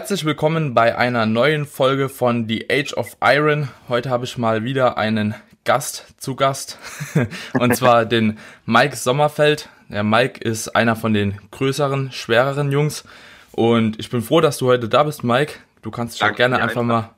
[0.00, 3.68] Herzlich willkommen bei einer neuen Folge von The Age of Iron.
[3.86, 6.78] Heute habe ich mal wieder einen Gast zu Gast
[7.60, 9.68] und zwar den Mike Sommerfeld.
[9.90, 13.04] Der Mike ist einer von den größeren, schwereren Jungs
[13.52, 15.52] und ich bin froh, dass du heute da bist, Mike.
[15.82, 17.10] Du kannst dich ja gerne einfach mal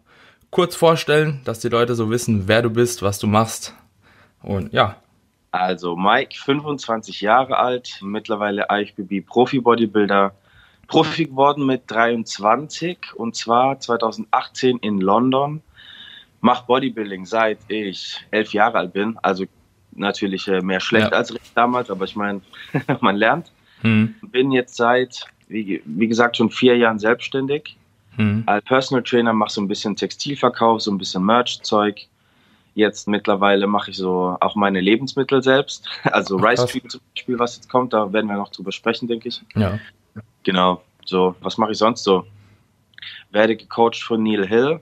[0.50, 3.76] kurz vorstellen, dass die Leute so wissen, wer du bist, was du machst
[4.42, 4.96] und ja.
[5.52, 10.34] Also Mike, 25 Jahre alt, mittlerweile IFBB Profi Bodybuilder
[10.86, 15.62] Profi geworden mit 23 und zwar 2018 in London.
[16.40, 19.16] Mach Bodybuilding seit ich elf Jahre alt bin.
[19.22, 19.44] Also
[19.92, 21.16] natürlich äh, mehr schlecht ja.
[21.16, 22.40] als damals, aber ich meine,
[23.00, 23.52] man lernt.
[23.82, 24.14] Hm.
[24.22, 27.76] Bin jetzt seit, wie, wie, gesagt, schon vier Jahren selbstständig.
[28.16, 28.44] Hm.
[28.46, 32.06] Als Personal Trainer mache so ein bisschen Textilverkauf, so ein bisschen Merch-Zeug.
[32.74, 35.88] Jetzt mittlerweile mache ich so auch meine Lebensmittel selbst.
[36.04, 39.28] Also Rice Cream zum Beispiel, was jetzt kommt, da werden wir noch drüber sprechen, denke
[39.28, 39.42] ich.
[39.54, 39.78] Ja.
[40.42, 40.82] Genau.
[41.04, 42.26] So, was mache ich sonst so?
[43.30, 44.80] Werde gecoacht von Neil Hill.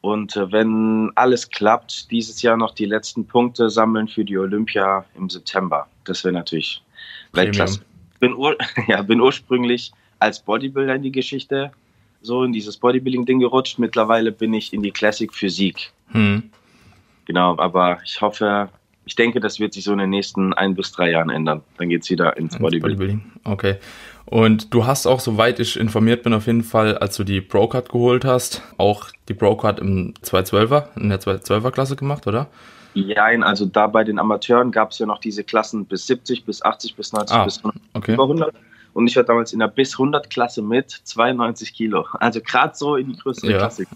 [0.00, 5.04] Und äh, wenn alles klappt, dieses Jahr noch die letzten Punkte sammeln für die Olympia
[5.16, 5.88] im September.
[6.04, 6.82] Das wäre natürlich
[7.32, 7.80] Weltklasse.
[8.20, 11.72] Bin, ur ja, bin ursprünglich als Bodybuilder in die Geschichte,
[12.22, 13.78] so in dieses Bodybuilding-Ding gerutscht.
[13.78, 15.92] Mittlerweile bin ich in die Classic Physik.
[16.08, 16.50] Hm.
[17.26, 18.68] Genau, aber ich hoffe,
[19.04, 21.62] ich denke, das wird sich so in den nächsten ein bis drei Jahren ändern.
[21.78, 22.98] Dann geht es wieder ins Bodybuilding.
[22.98, 23.32] Bodybuilding.
[23.44, 23.76] Okay.
[24.26, 27.90] Und du hast auch, soweit ich informiert bin, auf jeden Fall, als du die Pro-Card
[27.90, 32.48] geholt hast, auch die Pro-Card im 212er, in der 212er Klasse gemacht, oder?
[32.94, 36.62] Ja, also da bei den Amateuren gab es ja noch diese Klassen bis 70, bis
[36.62, 38.14] 80, bis 90, ah, bis 100, okay.
[38.14, 38.54] über 100.
[38.94, 42.06] Und ich war damals in der bis 100 Klasse mit 92 Kilo.
[42.14, 43.58] Also gerade so in die größere ja.
[43.58, 43.86] Klasse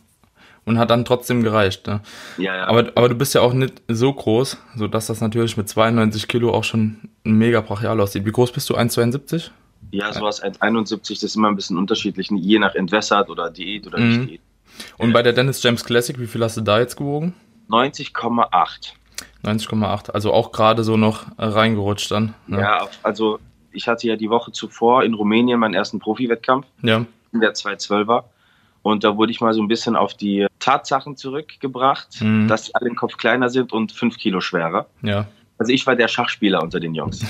[0.64, 1.86] und hat dann trotzdem gereicht.
[1.86, 2.00] Ne?
[2.38, 2.66] Ja, ja.
[2.66, 6.52] Aber, aber du bist ja auch nicht so groß, sodass das natürlich mit 92 Kilo
[6.52, 8.24] auch schon mega brachial aussieht.
[8.24, 8.76] Wie groß bist du?
[8.76, 9.50] 1,72?
[9.90, 13.98] Ja, sowas 1,71, das ist immer ein bisschen unterschiedlich, je nach Entwässert oder Diät oder
[13.98, 14.08] mhm.
[14.08, 14.40] nicht Diät.
[14.98, 17.34] Und bei der Dennis James Classic, wie viel hast du da jetzt gewogen?
[17.68, 18.92] 90,8.
[19.44, 22.34] 90,8, also auch gerade so noch reingerutscht dann.
[22.46, 22.60] Ne?
[22.60, 23.38] Ja, also
[23.72, 26.66] ich hatte ja die Woche zuvor in Rumänien meinen ersten Profi-Wettkampf.
[26.82, 27.04] Ja.
[27.32, 28.24] In der 212er.
[28.82, 32.48] Und da wurde ich mal so ein bisschen auf die Tatsachen zurückgebracht, mhm.
[32.48, 34.86] dass alle im Kopf kleiner sind und fünf Kilo schwerer.
[35.02, 35.26] Ja.
[35.60, 37.21] Also ich war der Schachspieler unter den Jungs.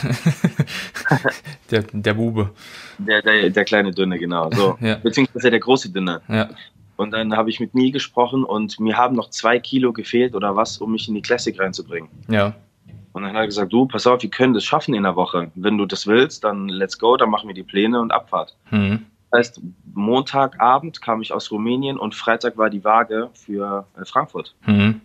[1.70, 2.50] der, der Bube.
[2.98, 4.48] Der, der, der kleine Dünne, genau.
[4.52, 4.78] So.
[4.80, 4.94] Ja.
[4.94, 6.22] Beziehungsweise der große Dünne.
[6.28, 6.48] Ja.
[6.94, 10.54] Und dann habe ich mit Neil gesprochen und mir haben noch zwei Kilo gefehlt oder
[10.54, 12.08] was, um mich in die Classic reinzubringen.
[12.28, 12.54] Ja.
[13.12, 15.50] Und dann hat er gesagt, du, pass auf, wir können das schaffen in der Woche.
[15.56, 18.56] Wenn du das willst, dann let's go, dann machen wir die Pläne und Abfahrt.
[18.70, 19.06] Mhm.
[19.32, 19.60] Das heißt,
[19.92, 24.54] Montagabend kam ich aus Rumänien und Freitag war die Waage für äh, Frankfurt.
[24.66, 25.00] Mhm.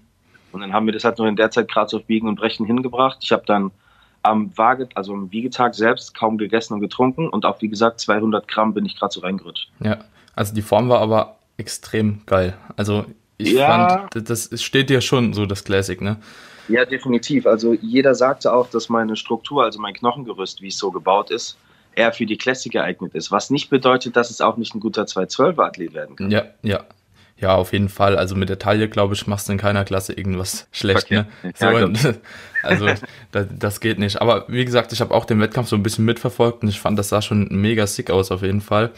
[0.56, 2.36] Und dann haben wir das halt nur in der Zeit gerade so auf Biegen und
[2.36, 3.18] Brechen hingebracht.
[3.22, 3.72] Ich habe dann
[4.24, 8.48] am Waage, also am Wiegetag selbst kaum gegessen und getrunken und auch wie gesagt 200
[8.48, 9.70] Gramm bin ich gerade so reingerutscht.
[9.82, 9.98] Ja,
[10.34, 12.58] also die Form war aber extrem geil.
[12.78, 13.04] Also
[13.38, 14.08] ich ja.
[14.08, 16.16] fand, das steht dir schon so das Classic, ne?
[16.70, 17.46] Ja, definitiv.
[17.46, 21.58] Also jeder sagte auch, dass meine Struktur, also mein Knochengerüst, wie es so gebaut ist,
[21.94, 23.30] eher für die Classic geeignet ist.
[23.30, 26.32] Was nicht bedeutet, dass es auch nicht ein guter 212er-Athlet werden kann.
[26.32, 26.86] Ja, ja.
[27.38, 28.18] Ja, auf jeden Fall.
[28.18, 31.12] Also mit der Taille, glaube ich, machst du in keiner Klasse irgendwas schlecht.
[31.12, 31.28] Ne?
[31.56, 31.90] So, ja,
[32.64, 32.88] also
[33.32, 34.22] das, das, geht nicht.
[34.22, 36.98] Aber wie gesagt, ich habe auch den Wettkampf so ein bisschen mitverfolgt und ich fand,
[36.98, 38.92] das sah schon mega sick aus auf jeden Fall.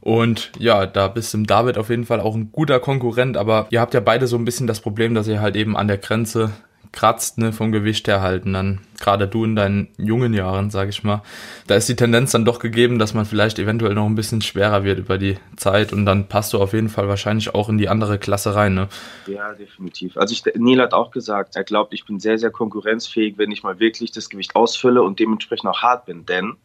[0.00, 3.80] Und ja, da bist du David auf jeden Fall auch ein guter Konkurrent, aber ihr
[3.80, 6.50] habt ja beide so ein bisschen das Problem, dass ihr halt eben an der Grenze
[6.92, 8.52] kratzt, ne, vom Gewicht her halten.
[8.52, 11.22] Dann gerade du in deinen jungen Jahren, sag ich mal,
[11.66, 14.84] da ist die Tendenz dann doch gegeben, dass man vielleicht eventuell noch ein bisschen schwerer
[14.84, 17.88] wird über die Zeit und dann passt du auf jeden Fall wahrscheinlich auch in die
[17.88, 18.88] andere Klasse rein, ne?
[19.26, 20.16] Ja, definitiv.
[20.16, 23.62] Also ich, Neil hat auch gesagt, er glaubt, ich bin sehr, sehr konkurrenzfähig, wenn ich
[23.62, 26.56] mal wirklich das Gewicht ausfülle und dementsprechend auch hart bin, denn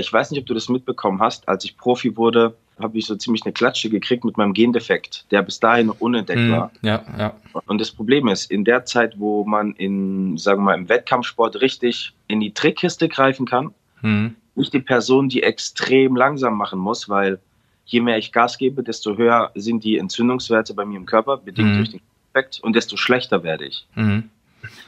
[0.00, 3.14] ich weiß nicht, ob du das mitbekommen hast, als ich Profi wurde, habe ich so
[3.14, 6.70] ziemlich eine Klatsche gekriegt mit meinem Gendefekt, der bis dahin noch unentdeckt mm, war.
[6.80, 7.34] Ja, ja.
[7.66, 11.60] Und das Problem ist, in der Zeit, wo man in, sagen wir mal, im Wettkampfsport
[11.60, 14.28] richtig in die Trickkiste greifen kann, mm.
[14.54, 17.38] nicht die Person, die extrem langsam machen muss, weil
[17.84, 21.74] je mehr ich Gas gebe, desto höher sind die Entzündungswerte bei mir im Körper, bedingt
[21.74, 21.76] mm.
[21.76, 22.00] durch den
[22.32, 23.86] Effekt, und desto schlechter werde ich.
[23.94, 24.30] Mhm.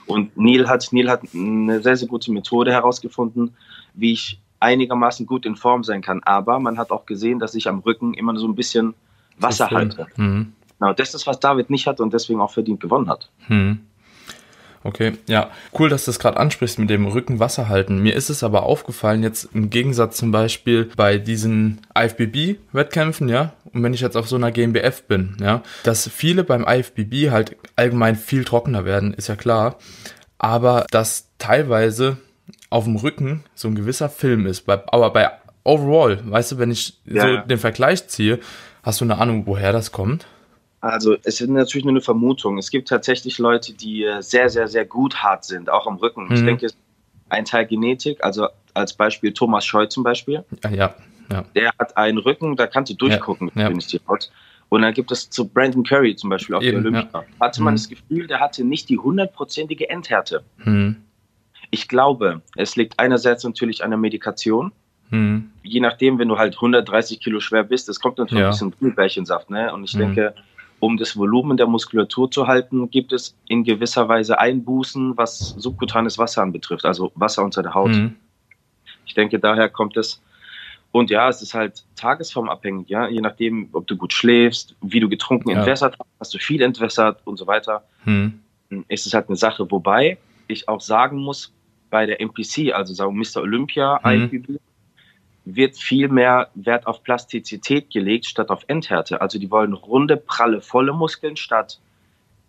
[0.06, 3.56] Und Neil hat, Neil hat eine sehr, sehr gute Methode herausgefunden,
[3.94, 6.22] wie ich einigermaßen gut in Form sein kann.
[6.24, 8.94] Aber man hat auch gesehen, dass ich am Rücken immer so ein bisschen
[9.38, 10.06] Wasser halte.
[10.16, 10.52] Mhm.
[10.78, 13.30] Genau, das ist, was David nicht hat und deswegen auch verdient gewonnen hat.
[13.48, 13.80] Mhm.
[14.86, 18.02] Okay, ja, cool, dass du das gerade ansprichst mit dem Rücken Wasser halten.
[18.02, 23.82] Mir ist es aber aufgefallen, jetzt im Gegensatz zum Beispiel bei diesen IFBB-Wettkämpfen, ja, und
[23.82, 28.14] wenn ich jetzt auf so einer GmbF bin, ja, dass viele beim IFBB halt allgemein
[28.14, 29.78] viel trockener werden, ist ja klar,
[30.36, 32.18] aber dass teilweise
[32.70, 34.68] auf dem Rücken so ein gewisser Film ist.
[34.68, 35.30] aber bei
[35.64, 37.22] overall, weißt du, wenn ich ja.
[37.22, 38.40] so den Vergleich ziehe,
[38.82, 40.26] hast du eine Ahnung, woher das kommt?
[40.80, 42.58] Also es ist natürlich nur eine Vermutung.
[42.58, 46.26] Es gibt tatsächlich Leute, die äh, sehr, sehr, sehr gut hart sind, auch am Rücken.
[46.26, 46.34] Mhm.
[46.34, 46.68] Ich denke,
[47.30, 50.44] ein Teil Genetik, also als Beispiel Thomas Scheu zum Beispiel.
[50.62, 50.94] Ja, ja.
[51.32, 51.44] ja.
[51.54, 54.30] Der hat einen Rücken, da kannst du durchgucken, ja, wenn ich die Haut.
[54.68, 57.24] Und dann gibt es zu Brandon Curry zum Beispiel auf Eben, der Olympia.
[57.40, 57.76] Hatte man mhm.
[57.76, 60.42] das Gefühl, der hatte nicht die hundertprozentige Endhärte.
[60.64, 60.96] Mhm.
[61.74, 64.70] Ich glaube, es liegt einerseits natürlich an der Medikation.
[65.10, 65.50] Mhm.
[65.64, 68.46] Je nachdem, wenn du halt 130 Kilo schwer bist, das kommt natürlich ja.
[68.46, 69.50] ein bisschen Gummibärchensaft.
[69.50, 69.74] Ne?
[69.74, 69.98] Und ich mhm.
[69.98, 70.34] denke,
[70.78, 76.16] um das Volumen der Muskulatur zu halten, gibt es in gewisser Weise Einbußen, was subkutanes
[76.16, 77.90] Wasser anbetrifft, also Wasser unter der Haut.
[77.90, 78.14] Mhm.
[79.04, 80.22] Ich denke, daher kommt es.
[80.92, 85.08] Und ja, es ist halt tagesformabhängig, ja, je nachdem, ob du gut schläfst, wie du
[85.08, 85.56] getrunken ja.
[85.56, 87.82] entwässert hast, hast du viel entwässert und so weiter.
[88.04, 88.38] Mhm.
[88.86, 91.52] Ist es halt eine Sache, wobei ich auch sagen muss,
[91.94, 93.36] bei der MPC, also sagen Mr.
[93.36, 94.58] Olympia, mhm.
[95.44, 99.20] Wird viel mehr Wert auf Plastizität gelegt statt auf Endhärte.
[99.20, 101.78] Also die wollen runde, pralle, volle Muskeln statt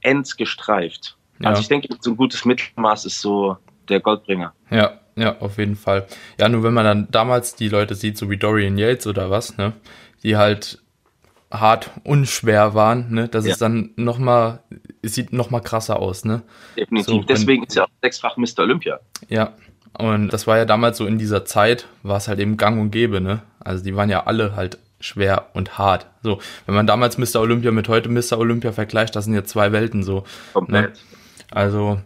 [0.02, 1.16] ends gestreift.
[1.40, 1.50] Ja.
[1.50, 3.58] Also ich denke, so ein gutes Mittelmaß ist so
[3.88, 4.52] der Goldbringer.
[4.72, 6.08] Ja, ja, auf jeden Fall.
[6.40, 9.58] Ja, nur wenn man dann damals die Leute sieht, so wie Dorian Yates oder was,
[9.58, 9.74] ne,
[10.24, 10.80] die halt
[11.60, 13.54] hart unschwer waren, ne, das ja.
[13.54, 14.60] ist dann nochmal,
[15.02, 16.42] es sieht nochmal krasser aus, ne.
[16.78, 18.60] Definitiv, so, deswegen ist ja auch sechsfach Mr.
[18.60, 19.00] Olympia.
[19.30, 19.54] Ja,
[19.98, 22.92] und das war ja damals so in dieser Zeit, war es halt eben gang und
[22.92, 23.42] gäbe, ne?
[23.60, 26.08] Also die waren ja alle halt schwer und hart.
[26.24, 27.42] So, wenn man damals Mr.
[27.42, 28.38] Olympia mit heute Mr.
[28.38, 30.24] Olympia vergleicht, das sind ja zwei Welten so.
[30.68, 30.92] Ne?
[31.52, 32.00] Also,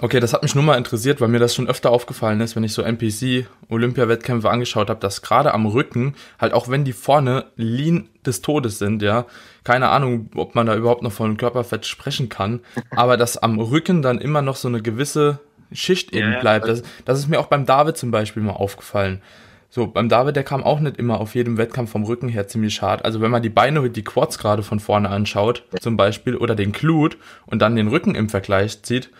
[0.00, 2.64] okay, das hat mich nur mal interessiert, weil mir das schon öfter aufgefallen ist, wenn
[2.64, 7.46] ich so NPC Olympia-Wettkämpfe angeschaut habe, dass gerade am Rücken, halt auch wenn die vorne
[7.56, 9.26] lean des Todes sind, ja,
[9.64, 12.60] keine Ahnung, ob man da überhaupt noch von Körperfett sprechen kann,
[12.90, 15.38] aber dass am Rücken dann immer noch so eine gewisse
[15.72, 16.68] Schicht eben ja, bleibt.
[16.68, 19.20] Das, das ist mir auch beim David zum Beispiel mal aufgefallen.
[19.68, 22.80] So, beim David, der kam auch nicht immer auf jedem Wettkampf vom Rücken her ziemlich
[22.82, 23.04] hart.
[23.04, 26.72] Also wenn man die Beine, die Quads gerade von vorne anschaut, zum Beispiel, oder den
[26.72, 29.10] Glut und dann den Rücken im Vergleich zieht,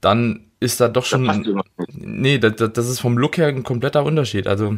[0.00, 1.62] dann ist da doch schon.
[1.88, 4.46] Nee, das, das ist vom Look her ein kompletter Unterschied.
[4.46, 4.76] Also,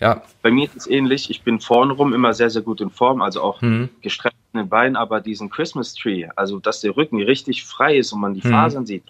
[0.00, 0.22] ja.
[0.42, 1.30] Bei mir ist es ähnlich.
[1.30, 3.88] Ich bin vorne rum immer sehr, sehr gut in Form, also auch mhm.
[4.02, 8.12] gestreckt in den Beinen, aber diesen Christmas Tree, also dass der Rücken richtig frei ist
[8.12, 8.50] und man die mhm.
[8.50, 9.04] Fasern sieht,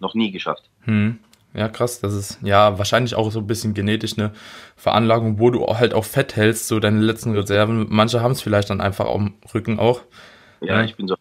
[0.00, 0.68] noch nie geschafft.
[0.82, 1.18] Hm.
[1.54, 2.00] Ja, krass.
[2.00, 4.32] Das ist ja wahrscheinlich auch so ein bisschen genetisch eine
[4.76, 7.86] Veranlagung, wo du halt auch Fett hältst, so deine letzten Reserven.
[7.88, 10.00] Manche haben es vielleicht dann einfach am Rücken auch.
[10.60, 11.14] Ja, ich bin so.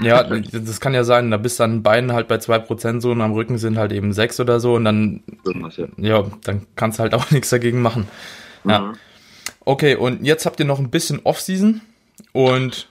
[0.00, 1.30] Ja, das kann ja sein.
[1.30, 4.40] Da bist dann Beinen halt bei 2% so und am Rücken sind halt eben 6
[4.40, 5.22] oder so und dann,
[5.96, 8.08] ja, dann kannst du halt auch nichts dagegen machen.
[8.64, 8.80] Ja.
[8.80, 8.92] Mhm.
[9.66, 11.80] Okay, und jetzt habt ihr noch ein bisschen Off-Season
[12.32, 12.88] und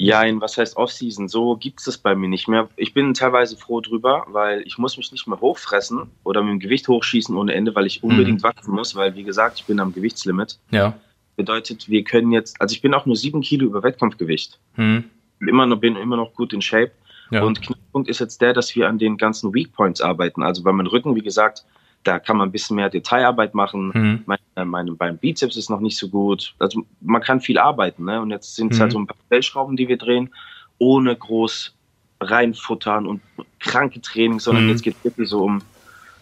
[0.00, 1.28] ja, was heißt Offseason?
[1.28, 2.68] So gibt es das bei mir nicht mehr.
[2.76, 6.60] Ich bin teilweise froh drüber, weil ich muss mich nicht mehr hochfressen oder mit dem
[6.60, 8.44] Gewicht hochschießen ohne Ende, weil ich unbedingt mhm.
[8.44, 10.58] wachsen muss, weil wie gesagt, ich bin am Gewichtslimit.
[10.70, 10.94] Ja.
[11.36, 14.60] Bedeutet, wir können jetzt, also ich bin auch nur sieben Kilo über Wettkampfgewicht.
[14.76, 15.04] Mhm.
[15.40, 16.92] Immer noch, bin immer noch gut in Shape.
[17.30, 17.42] Ja.
[17.42, 20.42] Und Knackpunkt ist jetzt der, dass wir an den ganzen Weak Points arbeiten.
[20.42, 21.64] Also bei meinem Rücken, wie gesagt,
[22.04, 23.92] da kann man ein bisschen mehr Detailarbeit machen.
[23.94, 24.22] Mhm.
[24.26, 26.54] Mein, äh, mein, beim Bizeps ist noch nicht so gut.
[26.58, 28.04] Also man kann viel arbeiten.
[28.04, 28.20] Ne?
[28.20, 28.92] Und jetzt sind es halt mhm.
[28.92, 30.30] halt so ein paar Stellschrauben, die wir drehen,
[30.78, 31.74] ohne groß
[32.20, 33.20] reinfuttern und
[33.60, 34.70] kranke Training, sondern mhm.
[34.70, 35.62] jetzt geht es wirklich so um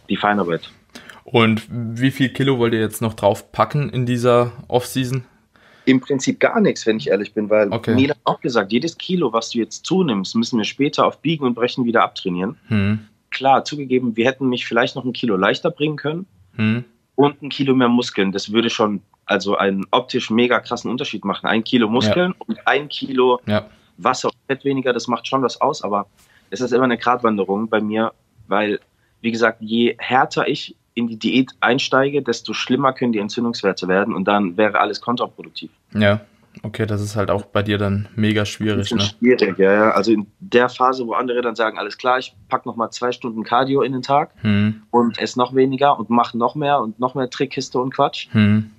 [0.08, 0.70] die Feinarbeit.
[1.24, 5.24] Und wie viel Kilo wollt ihr jetzt noch drauf packen in dieser Offseason?
[5.86, 7.94] Im Prinzip gar nichts, wenn ich ehrlich bin, weil okay.
[7.94, 11.46] Mila hat auch gesagt, jedes Kilo, was du jetzt zunimmst, müssen wir später auf Biegen
[11.46, 12.56] und Brechen wieder abtrainieren.
[12.68, 16.26] Mhm klar, zugegeben, wir hätten mich vielleicht noch ein Kilo leichter bringen können
[16.56, 16.84] hm.
[17.16, 18.32] und ein Kilo mehr Muskeln.
[18.32, 21.46] Das würde schon also einen optisch mega krassen Unterschied machen.
[21.46, 22.44] Ein Kilo Muskeln ja.
[22.46, 23.68] und ein Kilo ja.
[23.98, 26.06] Wasser und Fett weniger, das macht schon was aus, aber
[26.48, 28.12] es ist immer eine Gratwanderung bei mir,
[28.46, 28.80] weil,
[29.20, 34.14] wie gesagt, je härter ich in die Diät einsteige, desto schlimmer können die Entzündungswerte werden
[34.14, 35.70] und dann wäre alles kontraproduktiv.
[35.92, 36.22] Ja.
[36.62, 38.90] Okay, das ist halt auch bei dir dann mega schwierig.
[38.90, 39.02] Ne?
[39.02, 39.90] Schwierig, ja, ja.
[39.90, 43.44] Also in der Phase, wo andere dann sagen, alles klar, ich packe nochmal zwei Stunden
[43.44, 44.82] Cardio in den Tag hm.
[44.90, 48.70] und esse noch weniger und mache noch mehr und noch mehr Trickkiste und Quatsch, hm.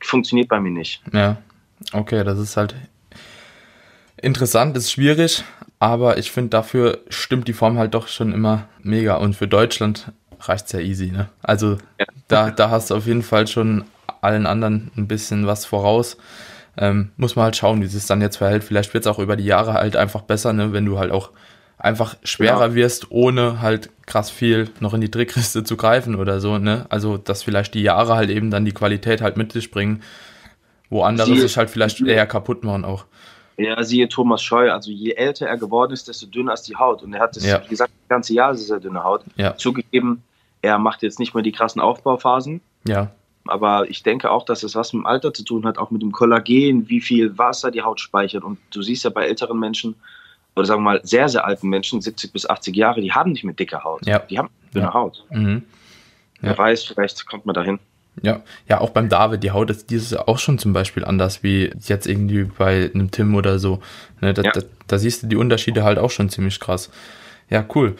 [0.00, 1.02] funktioniert bei mir nicht.
[1.12, 1.36] Ja,
[1.92, 2.74] okay, das ist halt
[4.16, 5.44] interessant, ist schwierig,
[5.78, 9.16] aber ich finde, dafür stimmt die Form halt doch schon immer mega.
[9.16, 11.28] Und für Deutschland reicht es ja easy, ne?
[11.42, 12.06] Also ja.
[12.28, 13.84] da, da hast du auf jeden Fall schon
[14.20, 16.16] allen anderen ein bisschen was voraus.
[16.78, 18.64] Ähm, muss man halt schauen, wie es dann jetzt verhält.
[18.64, 20.72] Vielleicht wird es auch über die Jahre halt einfach besser, ne?
[20.72, 21.30] wenn du halt auch
[21.78, 22.74] einfach schwerer ja.
[22.74, 26.58] wirst, ohne halt krass viel noch in die Trickkiste zu greifen oder so.
[26.58, 26.86] Ne?
[26.88, 30.02] Also, dass vielleicht die Jahre halt eben dann die Qualität halt mit sich bringen,
[30.90, 33.06] wo andere sich halt vielleicht eher kaputt machen auch.
[33.58, 37.02] Ja, siehe Thomas Scheu, also je älter er geworden ist, desto dünner ist die Haut.
[37.02, 37.62] Und er hat das, ja.
[37.64, 39.22] wie gesagt, das ganze Jahr sehr dünne Haut.
[39.36, 39.56] Ja.
[39.56, 40.22] Zugegeben,
[40.60, 42.60] er macht jetzt nicht mehr die krassen Aufbauphasen.
[42.86, 43.10] Ja
[43.46, 46.02] Aber ich denke auch, dass es was mit dem Alter zu tun hat, auch mit
[46.02, 48.44] dem Kollagen, wie viel Wasser die Haut speichert.
[48.44, 49.94] Und du siehst ja bei älteren Menschen,
[50.54, 53.44] oder sagen wir mal sehr, sehr alten Menschen, 70 bis 80 Jahre, die haben nicht
[53.44, 54.04] mehr dicke Haut.
[54.06, 54.18] Ja.
[54.18, 54.94] Die haben dünne Ja.
[54.94, 55.24] Haut.
[55.30, 55.62] Mhm.
[56.40, 56.58] Wer Ja.
[56.58, 57.78] weiß, vielleicht kommt man dahin.
[58.22, 61.42] Ja, ja, auch beim David, die Haut ist dieses Jahr auch schon zum Beispiel anders
[61.42, 63.80] wie jetzt irgendwie bei einem Tim oder so.
[64.20, 64.52] Ne, da, Ja.
[64.52, 66.90] da, da siehst du die Unterschiede halt auch schon ziemlich krass.
[67.50, 67.94] Ja, cool.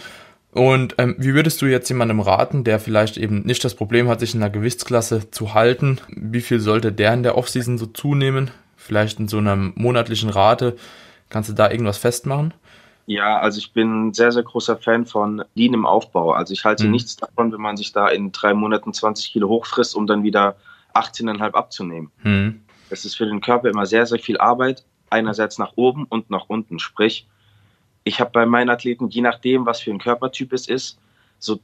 [0.53, 4.21] Und ähm, wie würdest du jetzt jemandem raten, der vielleicht eben nicht das Problem hat,
[4.21, 5.99] sich in einer Gewichtsklasse zu halten?
[6.09, 8.51] Wie viel sollte der in der Offseason so zunehmen?
[8.77, 10.77] Vielleicht in so einer monatlichen Rate?
[11.29, 12.55] Kannst du da irgendwas festmachen?
[13.07, 16.33] Ja, also ich bin ein sehr, sehr großer Fan von Lean im Aufbau.
[16.33, 16.91] Also ich halte Mhm.
[16.91, 20.57] nichts davon, wenn man sich da in drei Monaten 20 Kilo hochfrisst, um dann wieder
[20.93, 22.11] 18,5 abzunehmen.
[22.23, 22.61] Hm.
[22.91, 24.85] Es ist für den Körper immer sehr, sehr viel Arbeit.
[25.09, 26.81] Einerseits nach oben und nach unten.
[26.81, 27.29] Sprich,
[28.03, 30.99] ich habe bei meinen Athleten, je nachdem, was für ein Körpertyp es ist,
[31.39, 31.61] so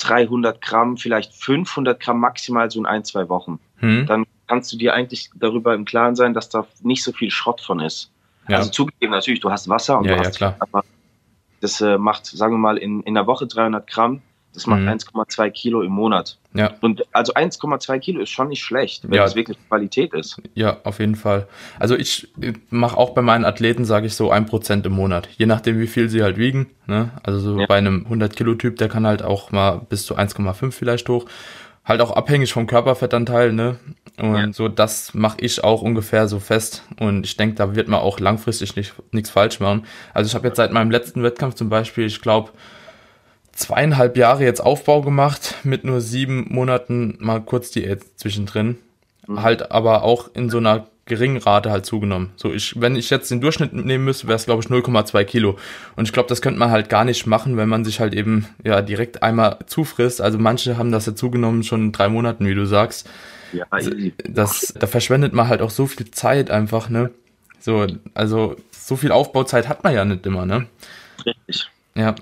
[0.00, 3.60] 300 Gramm, vielleicht 500 Gramm maximal so in ein, zwei Wochen.
[3.76, 4.06] Hm.
[4.06, 7.60] Dann kannst du dir eigentlich darüber im Klaren sein, dass da nicht so viel Schrott
[7.60, 8.10] von ist.
[8.50, 8.58] Ja.
[8.58, 10.56] Also zugegeben, natürlich, du hast Wasser und Ja, du ja, hast klar.
[10.58, 10.84] aber
[11.60, 14.22] das äh, macht, sagen wir mal, in, in der Woche 300 Gramm.
[14.52, 14.88] Das macht Mhm.
[14.88, 16.36] 1,2 Kilo im Monat.
[16.54, 16.72] ja.
[16.80, 19.24] Und also 1,2 Kilo ist schon nicht schlecht, wenn Ja.
[19.24, 20.42] es wirklich Qualität ist.
[20.54, 21.46] Ja, auf jeden Fall.
[21.78, 22.32] Also ich
[22.68, 25.28] mache auch bei meinen Athleten, sage ich so, ein Prozent im Monat.
[25.36, 26.70] Je nachdem, wie viel sie halt wiegen.
[26.88, 27.12] Ne?
[27.22, 27.66] Also so Ja.
[27.66, 31.26] bei einem 100-Kilo-Typ, der kann halt auch mal bis zu 1,5 vielleicht hoch.
[31.84, 33.52] Halt auch abhängig vom Körperfettanteil.
[33.52, 33.78] Ne?
[34.20, 34.52] Und Ja.
[34.52, 36.84] so, das mache ich auch ungefähr so fest.
[36.98, 39.84] Und ich denke, da wird man auch langfristig nicht nichts falsch machen.
[40.14, 42.50] Also ich habe jetzt seit meinem letzten Wettkampf zum Beispiel, ich glaube,
[43.52, 48.78] zweieinhalb Jahre jetzt Aufbau gemacht, mit nur sieben Monaten mal kurz Diät zwischendrin.
[49.26, 49.42] Mhm.
[49.42, 52.30] Halt aber auch in so einer geringen Rate halt zugenommen.
[52.36, 55.58] So, ich, wenn ich jetzt den Durchschnitt nehmen müsste, wäre es, glaube ich, 0,2 Kilo.
[55.96, 58.46] Und ich glaube, das könnte man halt gar nicht machen, wenn man sich halt eben
[58.64, 60.20] ja direkt einmal zufrisst.
[60.20, 63.08] Also manche haben das ja zugenommen schon in drei Monaten, wie du sagst.
[63.52, 64.14] Ja, Also, easy.
[64.28, 67.10] das, da verschwendet man halt auch so viel Zeit einfach, ne?
[67.58, 70.66] So, also so viel Aufbauzeit hat man ja nicht immer, ne?
[71.26, 71.68] richtig.
[71.94, 72.14] Ja,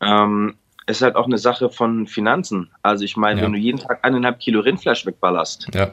[0.00, 0.54] Ähm,
[0.86, 2.70] es ist halt auch eine Sache von Finanzen.
[2.82, 3.44] Also ich meine, Ja.
[3.46, 5.92] wenn du jeden Tag eineinhalb Kilo Rindfleisch wegballerst, ja,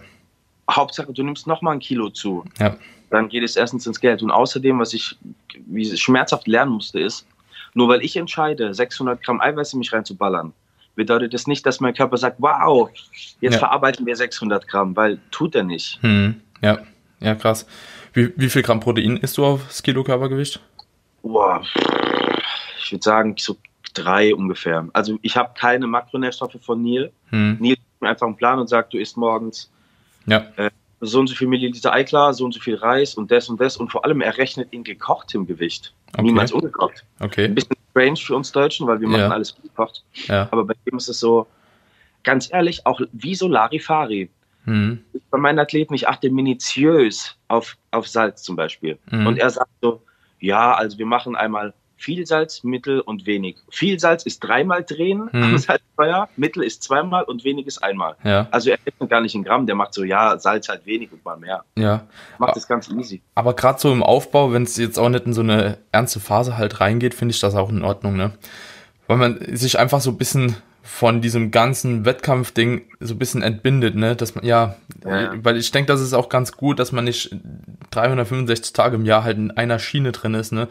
[0.69, 2.75] Hauptsache du nimmst noch mal ein Kilo zu, ja,
[3.09, 4.21] dann geht es erstens ins Geld.
[4.23, 5.17] Und außerdem, was ich
[5.67, 7.25] wie ich schmerzhaft lernen musste, ist,
[7.73, 10.53] nur weil ich entscheide, 600 Gramm Eiweiß in mich reinzuballern,
[10.99, 12.89] bedeutet das nicht, dass mein Körper sagt, wow,
[13.41, 13.59] jetzt Ja.
[13.59, 15.97] verarbeiten wir 600 Gramm, weil tut er nicht.
[16.01, 16.77] hm, ja,
[17.19, 17.65] ja, krass.
[18.13, 20.59] Wie, wie viel Gramm Protein isst du aufs Kilo Körpergewicht?
[21.23, 21.61] Boah,
[22.83, 23.57] ich würde sagen, so
[23.93, 24.87] drei ungefähr.
[24.93, 27.11] Also ich habe keine Makronährstoffe von Neil.
[27.29, 29.69] Hm, Neil gibt mir einfach einen Plan und sagt, du isst morgens
[30.25, 30.45] ja,
[31.01, 33.77] so und so viel Milliliter Eiklar, so und so viel Reis und das und das.
[33.77, 35.93] Und vor allem, er rechnet in gekochtem Gewicht.
[36.13, 36.21] Okay.
[36.23, 37.05] Niemals ungekocht.
[37.19, 39.29] Ein okay, bisschen strange für uns Deutschen, weil wir machen Ja.
[39.29, 40.03] alles ungekocht.
[40.27, 41.47] ja, Aber bei ihm ist es so,
[42.23, 44.29] ganz ehrlich, auch wie so Larifari.
[44.65, 48.97] hm, Bei meinen Athleten, ich achte minutiös auf, auf Salz zum Beispiel.
[49.11, 49.27] Mhm.
[49.27, 50.01] Und er sagt so,
[50.39, 53.57] ja, also wir machen einmal viel Salz, mittel und wenig.
[53.69, 55.43] Viel Salz ist dreimal drehen Mhm.
[55.43, 58.15] am Salzfeuer, mittel ist zweimal und wenig ist einmal.
[58.23, 61.11] ja, Also er rechnet gar nicht in Gramm, der macht so, ja, Salz halt wenig
[61.11, 61.63] und mal mehr.
[61.75, 62.05] ja.
[62.37, 63.21] Macht das ganz easy.
[63.35, 66.57] Aber gerade so im Aufbau, wenn es jetzt auch nicht in so eine ernste Phase
[66.57, 68.31] halt reingeht, finde ich das auch in Ordnung, ne?
[69.07, 73.95] Weil man sich einfach so ein bisschen von diesem ganzen Wettkampfding so ein bisschen entbindet,
[73.95, 74.15] ne?
[74.15, 74.75] Dass man, ja,
[75.05, 75.33] Ja.
[75.43, 77.35] weil ich denke, das ist auch ganz gut, dass man nicht
[77.91, 80.67] 365 Tage im Jahr halt in einer Schiene drin ist, ne?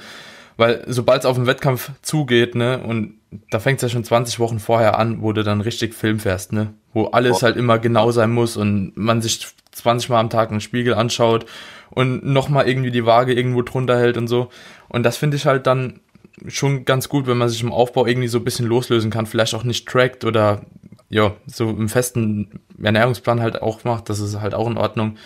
[0.59, 3.15] Weil sobald es auf den Wettkampf zugeht, ne, und
[3.51, 6.53] da fängt es ja schon 20 Wochen vorher an, wo du dann richtig Film fährst,
[6.53, 6.75] ne?
[6.93, 7.43] Wo alles Oh.
[7.43, 11.47] halt immer genau sein muss und man sich 20 Mal am Tag einen Spiegel anschaut
[11.91, 14.49] und nochmal irgendwie die Waage irgendwo drunter hält und so.
[14.89, 16.01] Und das finde ich halt dann
[16.49, 19.55] schon ganz gut, wenn man sich im Aufbau irgendwie so ein bisschen loslösen kann, vielleicht
[19.55, 20.63] auch nicht trackt oder
[21.09, 25.17] ja, so im festen Ernährungsplan halt auch macht, das ist halt auch in Ordnung.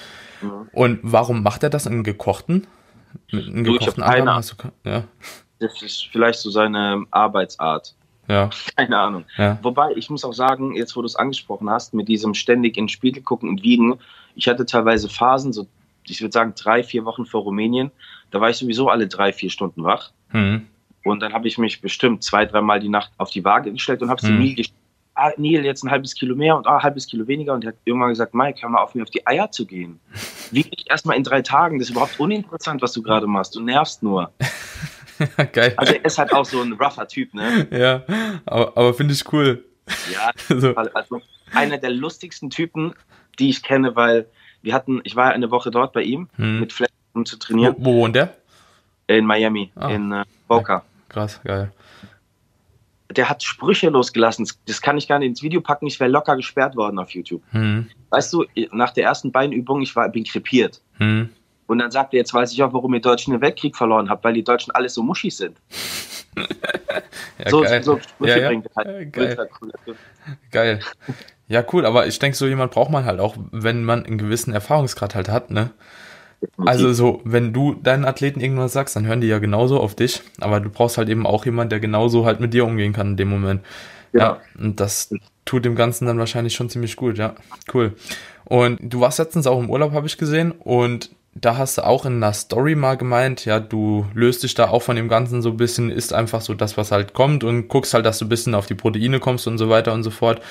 [0.43, 0.51] Mhm.
[0.73, 2.67] Und warum macht er das in gekochten?
[3.31, 5.05] Mit einem Du, gekochten ke- Ja,
[5.59, 7.95] Das ist vielleicht so seine Arbeitsart.
[8.29, 9.25] ja, Keine Ahnung.
[9.37, 9.59] ja.
[9.63, 12.85] Wobei, ich muss auch sagen, jetzt wo du es angesprochen hast, mit diesem ständig in
[12.85, 13.99] den Spiegel gucken und wiegen,
[14.35, 15.67] ich hatte teilweise Phasen, so
[16.07, 17.91] ich würde sagen drei, vier Wochen vor Rumänien,
[18.33, 20.11] da war ich sowieso alle drei, vier Stunden wach.
[20.31, 20.67] Hm.
[21.05, 24.09] Und dann habe ich mich bestimmt zwei, dreimal die Nacht auf die Waage gestellt und
[24.11, 24.39] habe zu Mhm.
[24.41, 24.79] Neil gestellt.
[25.25, 27.53] Ah, Neil, jetzt ein halbes Kilo mehr und ah, ein halbes Kilo weniger.
[27.55, 30.01] Und er hat irgendwann gesagt, Mike, hör mal auf, mir auf die Eier zu gehen.
[30.51, 31.79] Wieg dich erstmal in drei Tagen.
[31.79, 33.55] Das ist überhaupt uninteressant, was du gerade machst.
[33.55, 34.33] Du nervst nur.
[35.53, 35.75] Geil.
[35.77, 37.69] Also er ist halt auch so ein rougher Typ, ne?
[37.71, 38.03] ja,
[38.47, 39.65] aber, aber finde ich cool.
[40.13, 40.75] Ja, So.
[40.75, 41.21] also
[41.55, 42.95] einer der lustigsten Typen,
[43.39, 44.27] die ich kenne, weil
[44.63, 46.61] wir hatten, ich war eine Woche dort bei ihm Hm.
[46.61, 48.35] mit Flash, um zu Wo, trainieren, wo wohnt der?
[49.07, 49.91] in Miami, Ah.
[49.91, 50.85] in äh, Boca.
[51.09, 51.71] Krass, geil.
[53.13, 54.49] Der hat Sprüche losgelassen.
[54.67, 55.87] Das kann ich gar nicht ins Video packen.
[55.87, 57.43] Ich wäre locker gesperrt worden auf YouTube.
[57.51, 57.89] Hm.
[58.11, 60.81] weißt du, nach der ersten Beinübung, ich war, bin krepiert.
[60.99, 61.31] Hm.
[61.67, 64.25] Und dann sagt er, jetzt weiß ich auch, warum ihr Deutschen den Weltkrieg verloren habt,
[64.25, 65.57] weil die Deutschen alles so muschig sind.
[67.39, 67.83] ja, so, geil.
[67.83, 68.63] so ja, ja.
[68.77, 69.13] Halt.
[69.13, 69.49] Geil.
[70.51, 70.81] geil.
[71.49, 74.53] Ja, cool, aber ich denke, so jemand braucht man halt auch, wenn man einen gewissen
[74.53, 75.71] Erfahrungsgrad halt hat, ne?
[76.65, 80.23] Also so, wenn du deinen Athleten irgendwas sagst, dann hören die ja genauso auf dich,
[80.41, 83.17] aber du brauchst halt eben auch jemanden, der genauso halt mit dir umgehen kann in
[83.17, 83.63] dem Moment.
[84.13, 84.21] Ja.
[84.21, 84.41] ja.
[84.59, 87.35] Und das tut dem Ganzen dann wahrscheinlich schon ziemlich gut, ja.
[87.73, 87.95] Cool.
[88.45, 92.05] Und du warst letztens auch im Urlaub, habe ich gesehen, und da hast du auch
[92.05, 95.51] in einer Story mal gemeint, ja, du löst dich da auch von dem Ganzen so
[95.51, 98.29] ein bisschen, isst einfach so das, was halt kommt und guckst halt, dass du ein
[98.29, 100.43] bisschen auf die Proteine kommst und so weiter und so fort.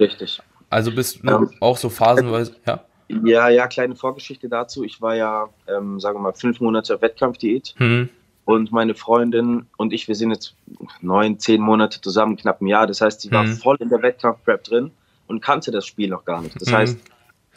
[0.00, 0.40] Richtig.
[0.70, 2.84] Also bist du ähm, auch so phasenweise, ja?
[3.08, 4.82] Ja, ja, kleine Vorgeschichte dazu.
[4.82, 7.74] Ich war ja, ähm, sagen wir mal, fünf Monate auf Wettkampfdiät.
[7.78, 8.08] Mhm.
[8.46, 10.54] Und meine Freundin und ich, wir sind jetzt
[11.00, 12.86] neun, zehn Monate zusammen, knapp ein Jahr.
[12.86, 13.54] Das heißt, sie war mhm.
[13.54, 14.90] voll in der Wettkampfprep drin
[15.26, 16.60] und kannte das Spiel noch gar nicht.
[16.60, 16.76] Das mhm.
[16.76, 16.98] heißt,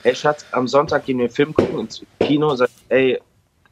[0.04, 3.20] ey Schatz, am Sonntag gehen wir einen Film gucken ins Kino, sagt, ey,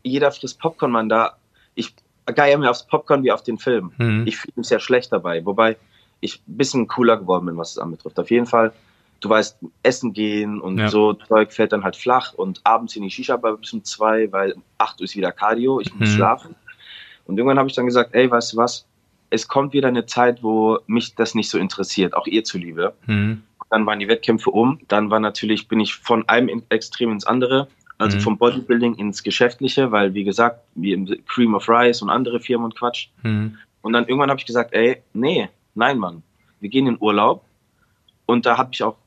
[0.03, 1.37] jeder frisst Popcorn, Mann, da.
[1.73, 1.93] Ich
[2.25, 3.91] geier mir aufs Popcorn wie auf den Film.
[3.97, 4.23] Mhm.
[4.25, 5.77] Ich fühle mich sehr schlecht dabei, wobei
[6.19, 8.19] ich ein bisschen cooler geworden bin, was es anbetrifft.
[8.19, 8.73] Auf jeden Fall,
[9.25, 10.89] du weißt, essen gehen und ja.
[10.89, 14.53] so Zeug fällt dann halt flach und abends in die Shisha-Bar bis um zwei, weil
[14.53, 16.15] um acht Uhr ist wieder Cardio, ich muss mhm.
[16.15, 16.55] schlafen.
[17.25, 18.85] Und irgendwann habe ich dann gesagt, ey, weißt du was,
[19.31, 22.93] es kommt wieder eine Zeit, wo mich das nicht so interessiert, auch ihr zuliebe.
[23.07, 23.41] Mhm.
[23.71, 24.79] Dann waren die Wettkämpfe um.
[24.87, 27.67] Dann war natürlich, bin ich von einem Extrem ins andere.
[27.97, 28.21] Also mhm.
[28.21, 32.65] vom Bodybuilding ins Geschäftliche, weil wie gesagt, wie im Cream of Rice und andere Firmen
[32.65, 33.07] und Quatsch.
[33.23, 33.57] Mhm.
[33.81, 36.21] Und dann irgendwann habe ich gesagt, ey, nee, nein, Mann,
[36.59, 37.45] wir gehen in Urlaub.
[38.25, 38.97] Und da habe ich auch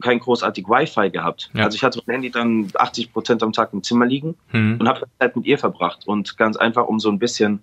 [0.00, 1.50] kein großartig Wi-Fi gehabt.
[1.54, 1.64] Ja.
[1.64, 4.78] Also ich hatte mein Handy dann 80 Prozent am Tag im Zimmer liegen mhm.
[4.80, 6.06] und habe Zeit mit ihr verbracht.
[6.06, 7.60] Und ganz einfach, um so ein bisschen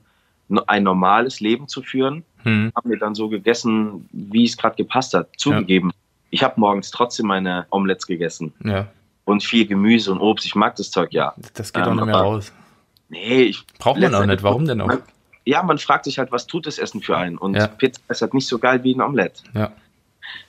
[0.67, 2.71] ein normales Leben zu führen, mhm.
[2.75, 5.29] haben wir dann so gegessen, wie es gerade gepasst hat.
[5.37, 5.95] Zugegeben, ja
[6.33, 8.53] ich habe morgens trotzdem meine Omelettes gegessen.
[8.63, 8.87] Ja.
[9.23, 10.45] Und viel Gemüse und Obst.
[10.47, 11.35] Ich mag das Zeug, ja.
[11.53, 12.51] Das geht ähm, auch nicht mehr raus.
[13.09, 13.63] Nee, ich.
[13.77, 14.41] Braucht man auch nicht.
[14.41, 14.87] Warum denn auch?
[14.87, 15.03] Man,
[15.45, 17.37] ja, man fragt sich halt, was tut das Essen für einen?
[17.37, 17.55] Und.
[17.77, 19.43] Pizza ist halt nicht so geil wie ein Omelett.
[19.53, 19.71] Ja.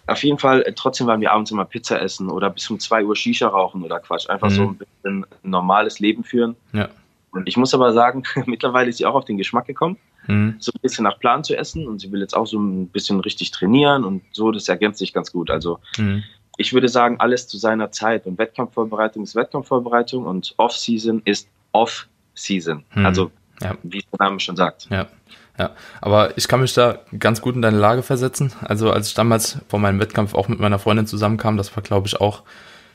[0.07, 3.05] Auf jeden Fall, äh, trotzdem waren wir abends immer Pizza essen oder bis um 2
[3.05, 4.29] Uhr Shisha rauchen oder Quatsch.
[4.29, 4.55] Einfach mhm.
[4.55, 6.57] so ein bisschen ein normales Leben führen.
[6.73, 6.89] Ja.
[7.33, 10.57] Und ich muss aber sagen, mittlerweile ist sie auch auf den Geschmack gekommen mhm.
[10.59, 13.21] so ein bisschen nach Plan zu essen und sie will jetzt auch so ein bisschen
[13.21, 15.51] richtig trainieren und so, das ergänzt sich ganz gut.
[15.51, 16.23] Also mhm.
[16.57, 22.85] ich würde sagen, alles zu seiner Zeit und Wettkampfvorbereitung ist Wettkampfvorbereitung und Off-Season ist Off-Season.
[22.95, 23.07] Mhm.
[23.07, 23.31] Also
[23.63, 23.77] ja.
[23.83, 24.89] wie der Name schon sagt.
[24.91, 25.07] Ja.
[25.59, 28.53] Ja, aber ich kann mich da ganz gut in deine Lage versetzen.
[28.61, 32.09] Also als ich damals vor meinem Wettkampf auch mit meiner Freundin zusammenkam, das war glaube
[32.09, 32.43] ich auch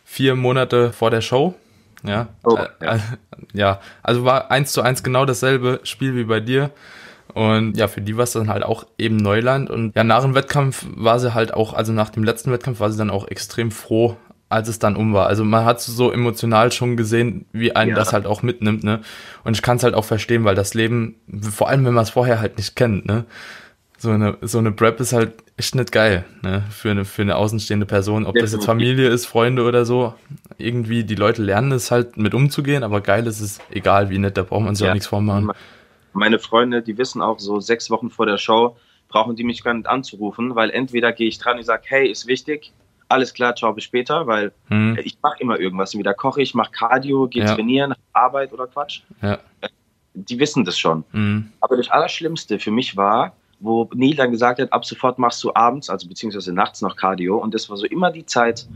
[0.04, 1.56] vier Monate vor der Show.
[2.04, 2.96] Ja, oh, ja.
[2.96, 3.00] Äh,
[3.54, 6.72] ja, also war eins zu eins genau dasselbe Spiel wie bei dir.
[7.34, 9.70] Und ja, für die war es dann halt auch eben Neuland.
[9.70, 12.92] Und ja, nach dem Wettkampf war sie halt auch, also nach dem letzten Wettkampf war
[12.92, 14.18] sie dann auch extrem froh,
[14.50, 15.28] als es dann um war.
[15.28, 17.96] Also man hat so emotional schon gesehen, wie einen ja.
[17.96, 19.02] das halt auch mitnimmt, ne?
[19.44, 22.10] Und ich kann es halt auch verstehen, weil das Leben, vor allem wenn man es
[22.10, 23.26] vorher halt nicht kennt, ne?
[23.98, 26.64] So eine, so eine Prep ist halt echt nicht geil, ne?
[26.70, 28.26] Für eine, für eine außenstehende Person.
[28.26, 30.14] Ob das jetzt Familie ist, Freunde oder so.
[30.58, 34.36] Irgendwie, die Leute lernen es halt mit umzugehen, aber geil ist es egal wie nicht,
[34.36, 34.92] da braucht man sich ja.
[34.92, 35.52] auch nichts vormachen
[36.14, 39.74] meine Freunde, die wissen auch so sechs Wochen vor der Show, brauchen die mich gar
[39.74, 42.72] nicht anzurufen, weil entweder gehe ich dran und sage, hey, ist wichtig,
[43.10, 44.98] alles klar, ciao, bis später, weil hm.
[45.04, 45.98] ich mache immer irgendwas.
[45.98, 47.56] Wieder koche ich, mache Cardio, gehe ja.
[47.56, 49.02] trainieren, Arbeit oder Quatsch.
[49.22, 49.40] Ja.
[50.14, 51.04] Die wissen das schon.
[51.12, 51.52] Hm.
[51.60, 55.54] Aber das Allerschlimmste für mich war, wo Neil dann gesagt hat, ab sofort machst du
[55.54, 57.38] abends, also beziehungsweise nachts noch Cardio.
[57.38, 58.68] Und das war so immer die Zeit,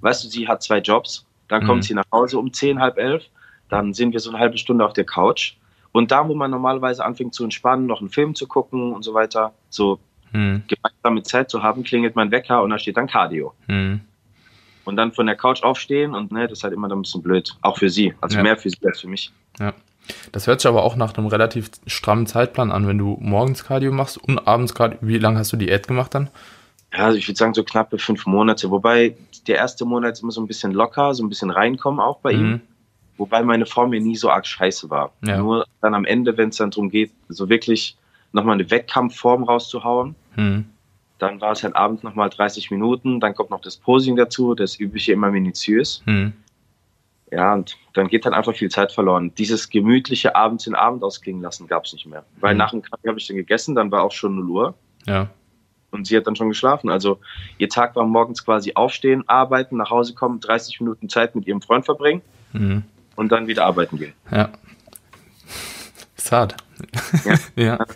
[0.00, 1.68] weißt du, sie hat zwei Jobs, dann hm.
[1.68, 3.24] kommt sie nach Hause um zehn, halb elf,
[3.68, 5.54] dann sind wir so eine halbe Stunde auf der Couch
[5.92, 9.14] und da, wo man normalerweise anfängt zu entspannen, noch einen Film zu gucken und so
[9.14, 10.00] weiter, so
[10.34, 10.64] hm.
[10.66, 13.54] gemeinsame Zeit zu haben, klingelt mein Wecker und da steht dann Cardio.
[13.68, 14.00] Hm.
[14.84, 17.22] Und dann von der Couch aufstehen und ne, das ist halt immer dann ein bisschen
[17.22, 17.56] blöd.
[17.62, 18.12] Auch für sie.
[18.20, 18.42] Also ja.
[18.42, 19.32] mehr für sie als für mich.
[19.58, 19.72] Ja.
[20.32, 23.92] Das hört sich aber auch nach einem relativ strammen Zeitplan an, wenn du morgens Cardio
[23.92, 24.98] machst und abends Cardio.
[25.00, 26.28] Wie lange hast du Diät gemacht dann?
[26.92, 28.70] Ja, also ich würde sagen so knappe fünf Monate.
[28.70, 29.16] Wobei
[29.46, 32.44] der erste Monat immer so ein bisschen locker, so ein bisschen reinkommen auch bei mhm.
[32.44, 32.60] ihm.
[33.16, 35.12] Wobei meine Form mir nie so arg scheiße war.
[35.24, 35.38] Ja.
[35.38, 37.96] Nur dann am Ende, wenn es dann darum geht, so wirklich
[38.34, 40.66] nochmal eine Wettkampfform rauszuhauen, hm.
[41.18, 44.78] dann war es halt abends nochmal 30 Minuten, dann kommt noch das Posing dazu, das
[44.78, 46.02] übliche immer minutiös.
[46.06, 46.32] Hm.
[47.30, 49.32] Ja, und dann geht dann einfach viel Zeit verloren.
[49.36, 52.24] Dieses gemütliche abends in Abend ausklingen lassen gab es nicht mehr.
[52.40, 52.58] Weil hm.
[52.58, 54.74] nach dem Kaffee habe ich dann gegessen, dann war auch schon 0 Uhr.
[55.06, 55.28] Ja.
[55.90, 56.90] Und sie hat dann schon geschlafen.
[56.90, 57.20] Also
[57.58, 61.62] ihr Tag war morgens quasi aufstehen, arbeiten, nach Hause kommen, 30 Minuten Zeit mit ihrem
[61.62, 62.22] Freund verbringen.
[62.52, 62.84] Mhm
[63.16, 64.12] und dann wieder arbeiten gehen.
[64.30, 64.50] Ja.
[66.16, 66.56] Ist hart.
[67.24, 67.38] Ja.
[67.56, 67.86] ja.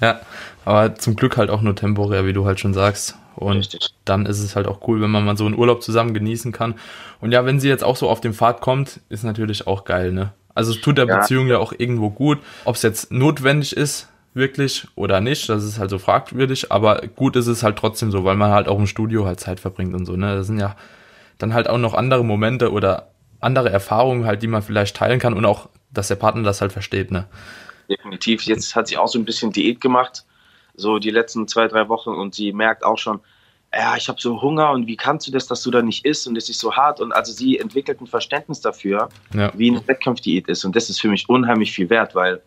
[0.00, 0.20] Ja,
[0.64, 3.16] aber zum Glück halt auch nur temporär, wie du halt schon sagst.
[3.36, 3.90] Und Richtig.
[4.04, 6.74] dann ist es halt auch cool, wenn man mal so einen Urlaub zusammen genießen kann.
[7.20, 10.12] Und ja, wenn sie jetzt auch so auf den Pfad kommt, ist natürlich auch geil,
[10.12, 10.32] ne?
[10.54, 11.18] Also es tut der ja.
[11.18, 12.38] Beziehung ja auch irgendwo gut.
[12.64, 17.36] Ob es jetzt notwendig ist, wirklich oder nicht, das ist halt so fragwürdig, aber gut
[17.36, 20.06] ist es halt trotzdem so, weil man halt auch im Studio halt Zeit verbringt und
[20.06, 20.36] so, ne?
[20.36, 20.76] Das sind ja
[21.38, 23.08] dann halt auch noch andere Momente oder
[23.40, 26.72] andere Erfahrungen halt, die man vielleicht teilen kann und auch, dass der Partner das halt
[26.72, 27.26] versteht, ne?
[27.88, 28.42] Definitiv.
[28.42, 30.24] Jetzt hat sie auch so ein bisschen Diät gemacht,
[30.74, 33.20] so die letzten zwei, drei Wochen und sie merkt auch schon,
[33.72, 36.26] ja, ich habe so Hunger und wie kannst du das, dass du da nicht isst
[36.28, 39.50] und es ist so hart und also sie entwickelt ein Verständnis dafür, ja.
[39.54, 42.40] wie eine Wettkampfdiät ist und das ist für mich unheimlich viel wert, weil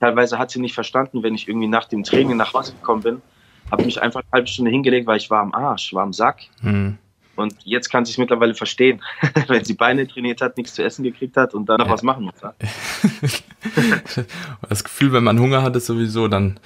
[0.00, 3.22] teilweise hat sie nicht verstanden, wenn ich irgendwie nach dem Training nach Hause gekommen bin,
[3.70, 6.42] habe mich einfach eine halbe Stunde hingelegt, weil ich war am Arsch, war am Sack.
[6.62, 6.98] Mhm.
[7.36, 9.02] Und jetzt kann sie es mittlerweile verstehen,
[9.48, 11.92] wenn sie Beine trainiert hat, nichts zu essen gekriegt hat und dann noch ja.
[11.92, 12.34] was machen muss.
[12.42, 12.54] Ja?
[14.68, 16.58] das Gefühl, wenn man Hunger hat, ist sowieso dann,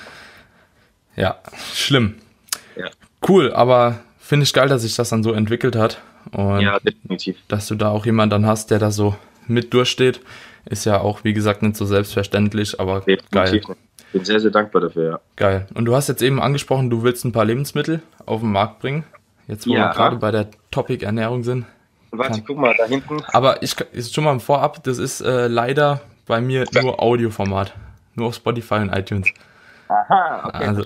[1.17, 1.39] ja,
[1.75, 2.17] schlimm.
[2.77, 2.89] Ja.
[3.27, 6.01] Cool, aber finde ich geil, dass sich das dann so entwickelt hat.
[6.33, 7.37] Und ja, definitiv.
[7.49, 10.21] Dass du da auch jemanden dann hast, der da so mit durchsteht,
[10.67, 13.31] ist ja auch, wie gesagt, nicht so selbstverständlich, aber definitiv.
[13.31, 13.55] geil.
[13.55, 15.21] Ich bin sehr, sehr dankbar dafür, ja.
[15.37, 15.67] Geil.
[15.75, 19.05] Und du hast jetzt eben angesprochen, du willst ein paar Lebensmittel auf den Markt bringen.
[19.51, 19.89] Jetzt, wo ja.
[19.89, 21.67] wir gerade bei der Topic Ernährung sind.
[22.13, 22.45] Warte, kann.
[22.47, 23.23] guck mal, da hinten.
[23.33, 27.75] Aber ich ist schon mal vorab, das ist äh, leider bei mir nur Audioformat.
[28.15, 29.29] Nur auf Spotify und iTunes.
[29.89, 30.65] Aha, okay.
[30.67, 30.85] Also,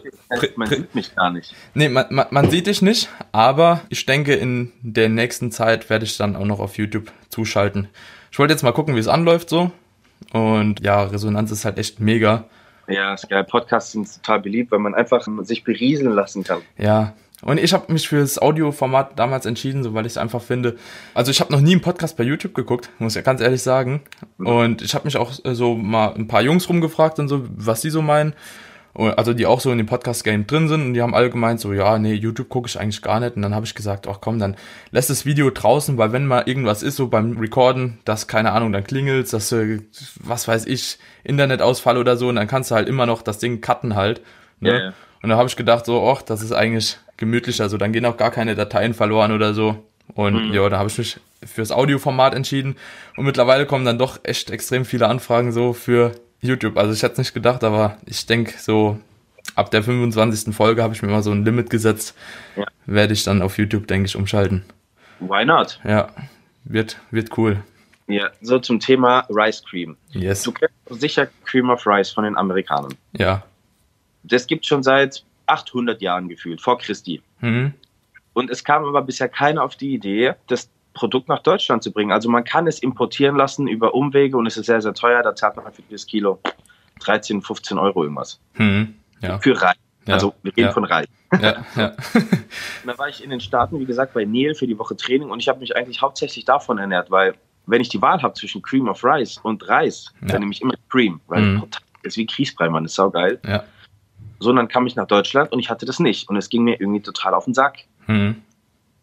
[0.56, 1.54] man sieht mich gar nicht.
[1.74, 6.06] Nee, man, man, man, sieht dich nicht, aber ich denke, in der nächsten Zeit werde
[6.06, 7.88] ich dann auch noch auf YouTube zuschalten.
[8.32, 9.70] Ich wollte jetzt mal gucken, wie es anläuft so.
[10.32, 12.44] Und ja, Resonanz ist halt echt mega.
[12.86, 13.44] Ja, ist geil.
[13.44, 16.62] Podcasts sind total beliebt, weil man einfach sich berieseln lassen kann.
[16.78, 17.12] Ja,
[17.44, 20.76] und ich habe mich für das Audioformat damals entschieden, so weil ich es einfach finde.
[21.12, 24.02] Also ich habe noch nie einen Podcast bei YouTube geguckt, muss ich ganz ehrlich sagen.
[24.38, 27.82] Und ich habe mich auch äh, so mal ein paar Jungs rumgefragt und so, was
[27.82, 28.34] die so meinen.
[28.94, 31.72] Also die auch so in dem Podcast-Game drin sind und die haben alle gemeint, so
[31.72, 33.34] ja, nee, YouTube gucke ich eigentlich gar nicht.
[33.34, 34.56] Und dann habe ich gesagt, ach komm, dann
[34.92, 38.72] lässt das Video draußen, weil wenn mal irgendwas ist, so beim Recorden, dass, keine Ahnung,
[38.72, 39.80] dann klingelt, dass, äh,
[40.20, 43.60] was weiß ich, Internetausfall oder so, und dann kannst du halt immer noch das Ding
[43.60, 44.22] cutten halt.
[44.60, 44.78] Ne?
[44.78, 44.92] Ja.
[45.22, 47.60] Und da habe ich gedacht, so, ach, das ist eigentlich gemütlich.
[47.60, 49.84] Also dann gehen auch gar keine Dateien verloren oder so.
[50.14, 50.52] Und mhm.
[50.54, 52.76] ja, da habe ich mich fürs Audioformat entschieden.
[53.16, 56.76] Und mittlerweile kommen dann doch echt extrem viele Anfragen so für YouTube.
[56.76, 58.98] Also ich hätte es nicht gedacht, aber ich denke so
[59.54, 60.54] ab der 25.
[60.54, 62.14] Folge habe ich mir mal so ein Limit gesetzt.
[62.56, 62.66] Ja.
[62.86, 64.64] Werde ich dann auf YouTube, denke ich, umschalten.
[65.20, 65.80] Why not?
[65.84, 66.08] Ja,
[66.64, 67.62] wird, wird cool.
[68.06, 69.96] Ja, so zum Thema Rice Cream.
[70.10, 70.42] Yes.
[70.42, 72.94] Du kennst sicher Cream of Rice von den Amerikanern.
[73.12, 73.42] Ja.
[74.24, 77.22] Das gibt schon seit 800 Jahren gefühlt, vor Christi.
[77.40, 77.74] Mhm.
[78.32, 82.12] Und es kam aber bisher keiner auf die Idee, das Produkt nach Deutschland zu bringen.
[82.12, 85.22] Also man kann es importieren lassen über Umwege und es ist sehr, sehr teuer.
[85.22, 86.40] Da zahlt man für das Kilo
[87.00, 88.40] 13, 15 Euro irgendwas.
[88.54, 88.94] Mhm.
[89.20, 89.38] Ja.
[89.38, 89.76] Für Reis.
[90.06, 90.14] Ja.
[90.14, 90.72] Also wir reden ja.
[90.72, 91.06] von Reis.
[91.40, 91.86] Ja, ja.
[92.14, 95.30] und dann war ich in den Staaten, wie gesagt, bei Neil für die Woche Training
[95.30, 97.34] und ich habe mich eigentlich hauptsächlich davon ernährt, weil
[97.66, 100.74] wenn ich die Wahl habe zwischen Cream of Rice und Reis, dann nehme ich immer
[100.90, 101.64] Cream, weil mhm.
[102.02, 103.40] ist wie Grießbrei, man, ist saugeil.
[103.46, 103.64] Ja
[104.44, 106.28] sondern kam ich nach Deutschland und ich hatte das nicht.
[106.28, 107.78] Und es ging mir irgendwie total auf den Sack.
[108.06, 108.36] Mhm.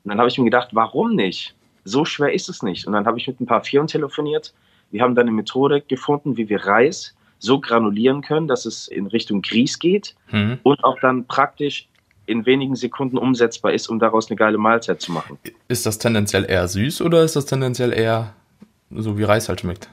[0.04, 1.56] Und dann habe ich mir gedacht, warum nicht?
[1.84, 2.88] So schwer ist es nicht.
[2.88, 4.54] Und dann habe ich mit ein paar Firmen telefoniert.
[4.92, 9.08] Wir haben dann eine Methode gefunden, wie wir Reis so granulieren können, dass es in
[9.08, 10.60] Richtung Grieß geht mhm.
[10.64, 11.88] und auch dann praktisch
[12.28, 15.40] in wenigen Sekunden umsetzbar ist, um daraus eine geile Mahlzeit zu machen.
[15.68, 18.34] Ist das tendenziell eher süß oder ist das tendenziell eher
[18.92, 19.90] so wie Reis halt schmeckt?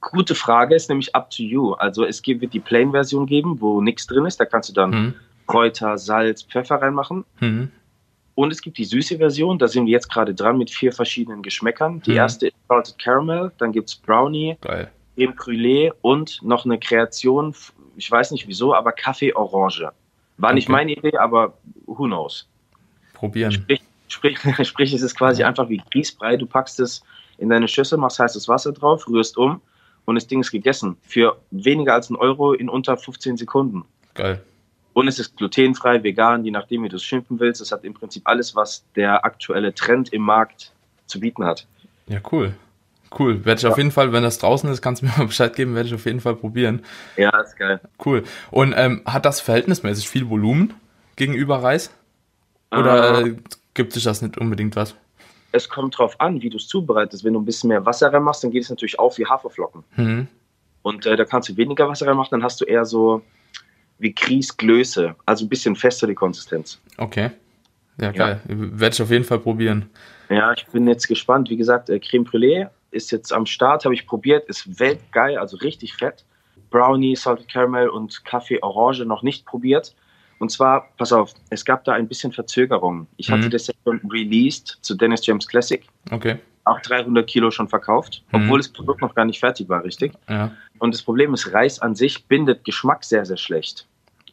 [0.00, 1.72] Gute Frage ist nämlich up to you.
[1.72, 4.38] Also es wird die Plain-Version geben, wo nichts drin ist.
[4.38, 5.14] Da kannst du dann mhm.
[5.46, 7.24] Kräuter, Salz, Pfeffer reinmachen.
[7.40, 7.72] Mhm.
[8.34, 11.42] Und es gibt die süße Version, da sind wir jetzt gerade dran mit vier verschiedenen
[11.42, 12.00] Geschmäckern.
[12.02, 12.18] Die mhm.
[12.18, 14.92] erste ist Salted Caramel, dann gibt es Brownie, Geil.
[15.16, 17.52] Creme Brûlée und noch eine Kreation,
[17.96, 19.90] ich weiß nicht wieso, aber Kaffee Orange.
[20.36, 20.54] War okay.
[20.54, 21.54] nicht meine Idee, aber
[21.86, 22.46] who knows.
[23.14, 23.50] Probieren.
[23.50, 26.36] Sprich, sprich, sprich es ist quasi einfach wie Grießbrei.
[26.36, 27.02] Du packst es
[27.38, 29.60] in deine Schüssel, machst heißes Wasser drauf, rührst um
[30.08, 30.96] und das Ding ist gegessen.
[31.02, 33.84] Für weniger als einen Euro in unter 15 Sekunden.
[34.14, 34.40] Geil.
[34.94, 37.60] Und es ist glutenfrei, vegan, je nachdem, wie du es schimpfen willst.
[37.60, 40.72] Es hat im Prinzip alles, was der aktuelle Trend im Markt
[41.04, 41.66] zu bieten hat.
[42.06, 42.54] Ja, cool.
[43.18, 43.44] Cool.
[43.44, 43.68] Werde ich ja.
[43.68, 45.94] auf jeden Fall, wenn das draußen ist, kannst du mir mal Bescheid geben, werde ich
[45.94, 46.86] auf jeden Fall probieren.
[47.18, 47.78] Ja, ist geil.
[48.02, 48.24] Cool.
[48.50, 50.72] Und ähm, hat das verhältnismäßig viel Volumen
[51.16, 51.90] gegenüber Reis?
[52.70, 53.36] Oder äh,
[53.74, 54.94] gibt sich das nicht unbedingt was?
[55.52, 57.24] Es kommt drauf an, wie du es zubereitest.
[57.24, 59.84] Wenn du ein bisschen mehr Wasser reinmachst, dann geht es natürlich auf wie Haferflocken.
[59.96, 60.28] Mhm.
[60.82, 63.22] Und äh, da kannst du weniger Wasser reinmachen, dann hast du eher so
[63.98, 66.80] wie Grießglöße, also ein bisschen fester die Konsistenz.
[66.98, 67.30] Okay.
[68.00, 68.40] Ja, geil.
[68.48, 68.54] Ja.
[68.56, 69.90] Werde ich auf jeden Fall probieren.
[70.28, 71.50] Ja, ich bin jetzt gespannt.
[71.50, 75.56] Wie gesagt, äh, Creme Brûlée ist jetzt am Start, habe ich probiert, ist weltgeil, also
[75.56, 76.24] richtig fett.
[76.70, 79.94] Brownie, Salted Caramel und Kaffee Orange noch nicht probiert.
[80.38, 83.06] Und zwar, pass auf, es gab da ein bisschen Verzögerung.
[83.16, 83.50] Ich hatte mhm.
[83.50, 85.84] das ja schon released zu Dennis James Classic.
[86.10, 86.38] Okay.
[86.64, 88.44] Auch 300 Kilo schon verkauft, mhm.
[88.44, 90.12] obwohl das Produkt noch gar nicht fertig war, richtig?
[90.28, 90.52] Ja.
[90.78, 93.86] Und das Problem ist, Reis an sich bindet Geschmack sehr, sehr schlecht,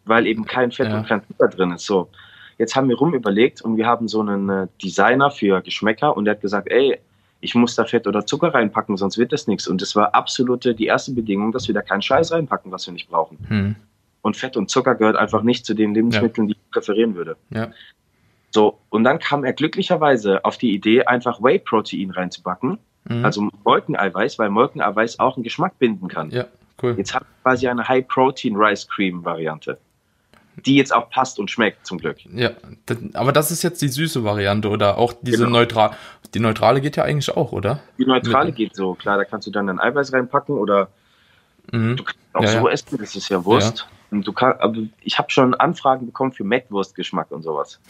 [0.06, 0.98] weil eben kein Fett ja.
[0.98, 1.86] und kein Zucker drin ist.
[1.86, 2.10] So,
[2.58, 6.36] jetzt haben wir rumüberlegt und wir haben so einen äh, Designer für Geschmäcker und der
[6.36, 7.00] hat gesagt, ey,
[7.42, 9.68] ich muss da Fett oder Zucker reinpacken, sonst wird das nichts.
[9.68, 12.94] Und das war absolute die erste Bedingung, dass wir da keinen Scheiß reinpacken, was wir
[12.94, 13.38] nicht brauchen.
[13.50, 13.76] Mhm.
[14.26, 16.56] Und Fett und Zucker gehört einfach nicht zu den Lebensmitteln, ja.
[16.56, 17.38] die ich präferieren würde.
[17.52, 17.70] Ja.
[18.50, 22.80] So, und dann kam er glücklicherweise auf die Idee, einfach Whey-Protein reinzubacken.
[23.04, 23.24] Mhm.
[23.24, 26.32] Also Molkeneiweiß, weil Molkeneiweiß auch einen Geschmack binden kann.
[26.32, 26.46] Ja,
[26.82, 26.96] cool.
[26.98, 29.78] Jetzt habe ich quasi eine High-Protein Rice Cream Variante.
[30.66, 32.18] Die jetzt auch passt und schmeckt, zum Glück.
[32.26, 32.50] Ja,
[33.14, 35.60] aber das ist jetzt die süße Variante oder auch diese genau.
[35.60, 35.92] neutral.
[36.34, 37.80] Die neutrale geht ja eigentlich auch, oder?
[38.00, 40.90] Die neutrale Mit, geht so, klar, da kannst du dann ein Eiweiß reinpacken oder
[41.72, 41.96] mhm.
[41.96, 42.74] du kannst auch ja, so ja.
[42.74, 43.86] essen, das ist ja Wurst.
[43.88, 43.95] Ja.
[44.16, 47.82] Und du kannst, aber ich habe schon Anfragen bekommen für Mettwurstgeschmack und sowas.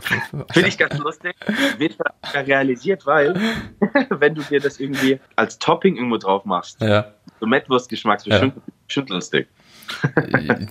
[0.00, 1.36] Finde ich ganz lustig.
[1.78, 1.96] Wird
[2.34, 3.34] realisiert, weil
[4.10, 7.12] wenn du dir das irgendwie als Topping irgendwo drauf machst, ja.
[7.38, 8.62] so Mettwurstgeschmack, ist bestimmt, ja.
[8.86, 9.48] bestimmt lustig.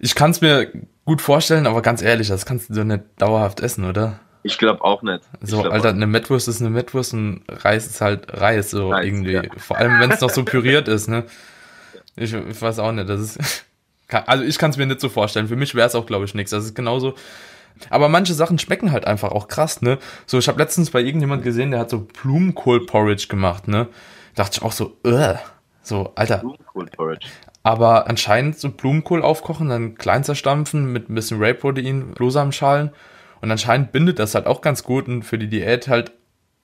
[0.00, 0.72] ich kann es mir
[1.04, 4.18] gut vorstellen, aber ganz ehrlich, das kannst du doch nicht dauerhaft essen, oder?
[4.42, 5.22] Ich glaube auch nicht.
[5.40, 9.34] So, Alter, eine Mettwurst ist eine Mettwurst und Reis ist halt Reis, so Reis, irgendwie.
[9.34, 9.42] Ja.
[9.56, 11.24] Vor allem, wenn es noch so püriert ist, ne?
[12.16, 13.67] Ich, ich weiß auch nicht, das ist.
[14.08, 15.48] Also ich kann es mir nicht so vorstellen.
[15.48, 16.50] Für mich wäre es auch, glaube ich, nichts.
[16.50, 17.14] Das ist genauso.
[17.90, 19.98] Aber manche Sachen schmecken halt einfach auch krass, ne?
[20.26, 23.88] So, ich habe letztens bei irgendjemand gesehen, der hat so Blumenkohl-Porridge gemacht, ne?
[24.34, 25.34] Dachte ich auch so, äh,
[25.82, 26.38] so, Alter.
[26.38, 27.28] Blumenkohl-Porridge.
[27.62, 32.90] Aber anscheinend so Blumenkohl aufkochen, dann klein zerstampfen mit ein bisschen Whey-Protein, Brosamschalen.
[33.40, 36.12] Und anscheinend bindet das halt auch ganz gut und für die Diät halt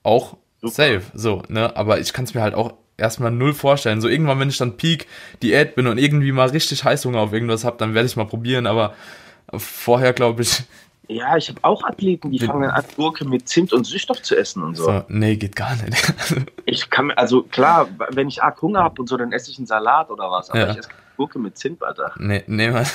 [0.02, 0.72] auch Super.
[0.72, 1.02] safe.
[1.14, 1.76] So, ne?
[1.76, 4.00] Aber ich kann es mir halt auch erstmal null vorstellen.
[4.00, 5.07] So irgendwann, wenn ich dann Peak
[5.42, 8.66] Diät bin und irgendwie mal richtig Heißhunger auf irgendwas habe, dann werde ich mal probieren,
[8.66, 8.94] aber
[9.57, 10.62] vorher glaube ich.
[11.07, 14.62] Ja, ich habe auch Athleten, die fangen an, Gurke mit Zimt und Süßstoff zu essen
[14.62, 14.85] und so.
[14.85, 16.14] so nee, geht gar nicht.
[16.64, 19.59] ich kann mir, also klar, wenn ich arg Hunger habe und so, dann esse ich
[19.59, 20.70] einen Salat oder was, aber ja.
[20.70, 22.12] ich esse Gurke mit Zimt, Alter.
[22.18, 22.87] Nee, nee, man.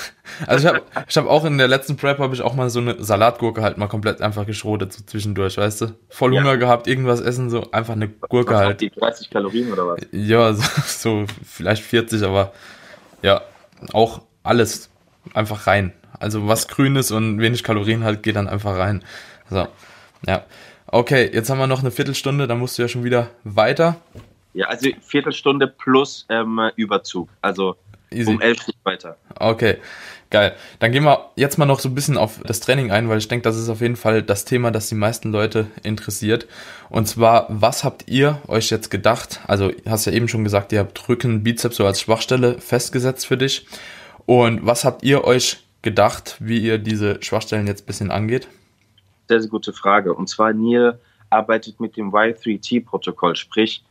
[0.45, 2.79] Also ich habe ich hab auch in der letzten Prep habe ich auch mal so
[2.79, 5.87] eine Salatgurke halt mal komplett einfach geschrotet so zwischendurch, weißt du?
[6.09, 6.55] Voll Hunger ja.
[6.55, 8.81] gehabt, irgendwas essen, so einfach eine Gurke was halt.
[8.81, 9.99] Die 30 Kalorien oder was?
[10.11, 12.53] Ja, so, so vielleicht 40, aber
[13.21, 13.41] ja,
[13.93, 14.89] auch alles
[15.33, 15.93] einfach rein.
[16.19, 19.03] Also was grünes und wenig Kalorien halt geht dann einfach rein.
[19.49, 19.67] So,
[20.25, 20.43] ja.
[20.87, 23.97] Okay, jetzt haben wir noch eine Viertelstunde, dann musst du ja schon wieder weiter.
[24.53, 27.29] Ja, also Viertelstunde plus ähm, Überzug.
[27.41, 27.77] Also
[28.11, 28.31] Easy.
[28.31, 29.17] Um elf weiter.
[29.35, 29.77] Okay,
[30.29, 30.55] geil.
[30.79, 33.27] Dann gehen wir jetzt mal noch so ein bisschen auf das Training ein, weil ich
[33.27, 36.47] denke, das ist auf jeden Fall das Thema, das die meisten Leute interessiert.
[36.89, 39.41] Und zwar, was habt ihr euch jetzt gedacht?
[39.47, 43.37] Also, hast ja eben schon gesagt, ihr habt Rücken, Bizeps so als Schwachstelle festgesetzt für
[43.37, 43.67] dich.
[44.25, 48.47] Und was habt ihr euch gedacht, wie ihr diese Schwachstellen jetzt ein bisschen angeht?
[49.27, 50.13] Sehr, sehr gute Frage.
[50.13, 53.83] Und zwar, Neil arbeitet mit dem Y3T-Protokoll, sprich,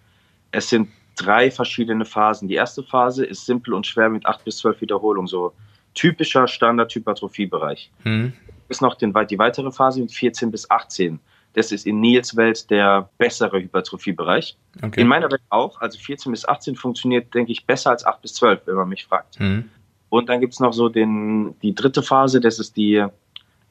[0.50, 2.48] es sind drei verschiedene Phasen.
[2.48, 5.52] Die erste Phase ist simpel und schwer mit acht bis zwölf Wiederholungen, so
[5.94, 7.90] typischer Standard-Hypertrophie-Bereich.
[8.04, 8.32] Hm.
[8.68, 11.18] Ist noch den, die weitere Phase mit 14 bis 18.
[11.54, 14.56] Das ist in Nils Welt der bessere Hypertrophie-Bereich.
[14.82, 15.00] Okay.
[15.00, 15.80] In meiner Welt auch.
[15.80, 19.06] Also 14 bis 18 funktioniert, denke ich, besser als 8 bis 12, wenn man mich
[19.06, 19.38] fragt.
[19.38, 19.68] Hm.
[20.10, 23.04] Und dann gibt es noch so den, die dritte Phase, das ist die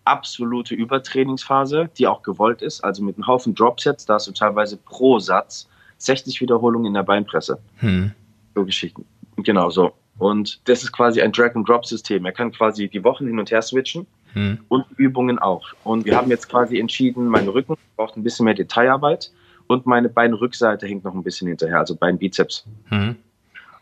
[0.04, 2.84] absolute Übertrainingsphase, die auch gewollt ist.
[2.84, 7.04] Also mit einem Haufen Dropsets, da hast du teilweise pro Satz 60 Wiederholungen in der
[7.04, 7.60] Beinpresse.
[7.78, 8.12] Hm.
[8.56, 9.06] So Geschichten.
[9.38, 9.94] Genau so.
[10.18, 12.26] Und das ist quasi ein Drag-and-Drop-System.
[12.26, 14.60] Er kann quasi die Wochen hin und her switchen hm.
[14.68, 15.68] und Übungen auch.
[15.84, 19.32] Und wir haben jetzt quasi entschieden, mein Rücken braucht ein bisschen mehr Detailarbeit
[19.68, 22.66] und meine Beinrückseite hängt noch ein bisschen hinterher, also Beinbizeps.
[22.90, 23.16] Hm.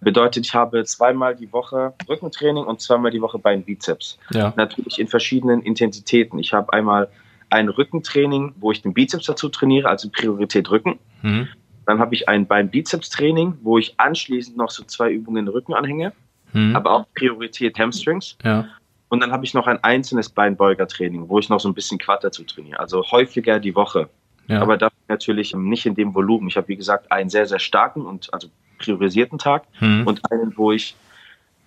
[0.01, 4.19] Bedeutet, ich habe zweimal die Woche Rückentraining und zweimal die Woche Beinbizeps.
[4.31, 4.53] Ja.
[4.55, 6.37] Natürlich in verschiedenen Intensitäten.
[6.37, 7.09] Ich habe einmal
[7.49, 10.99] ein Rückentraining, wo ich den Bizeps dazu trainiere, also Priorität Rücken.
[11.21, 11.47] Hm.
[11.85, 15.73] Dann habe ich ein Bein-Bizeps-Training, wo ich anschließend noch so zwei Übungen in den Rücken
[15.73, 16.13] anhänge,
[16.51, 16.75] hm.
[16.75, 18.37] aber auch Priorität Hamstrings.
[18.43, 18.67] Ja.
[19.09, 22.23] Und dann habe ich noch ein einzelnes Beinbeuger-Training, wo ich noch so ein bisschen Quad
[22.23, 22.79] dazu trainiere.
[22.79, 24.09] Also häufiger die Woche.
[24.47, 24.61] Ja.
[24.61, 26.47] Aber dafür natürlich nicht in dem Volumen.
[26.47, 28.47] Ich habe, wie gesagt, einen sehr, sehr starken und also
[28.79, 30.05] priorisierten Tag hm.
[30.07, 30.95] und einen, wo ich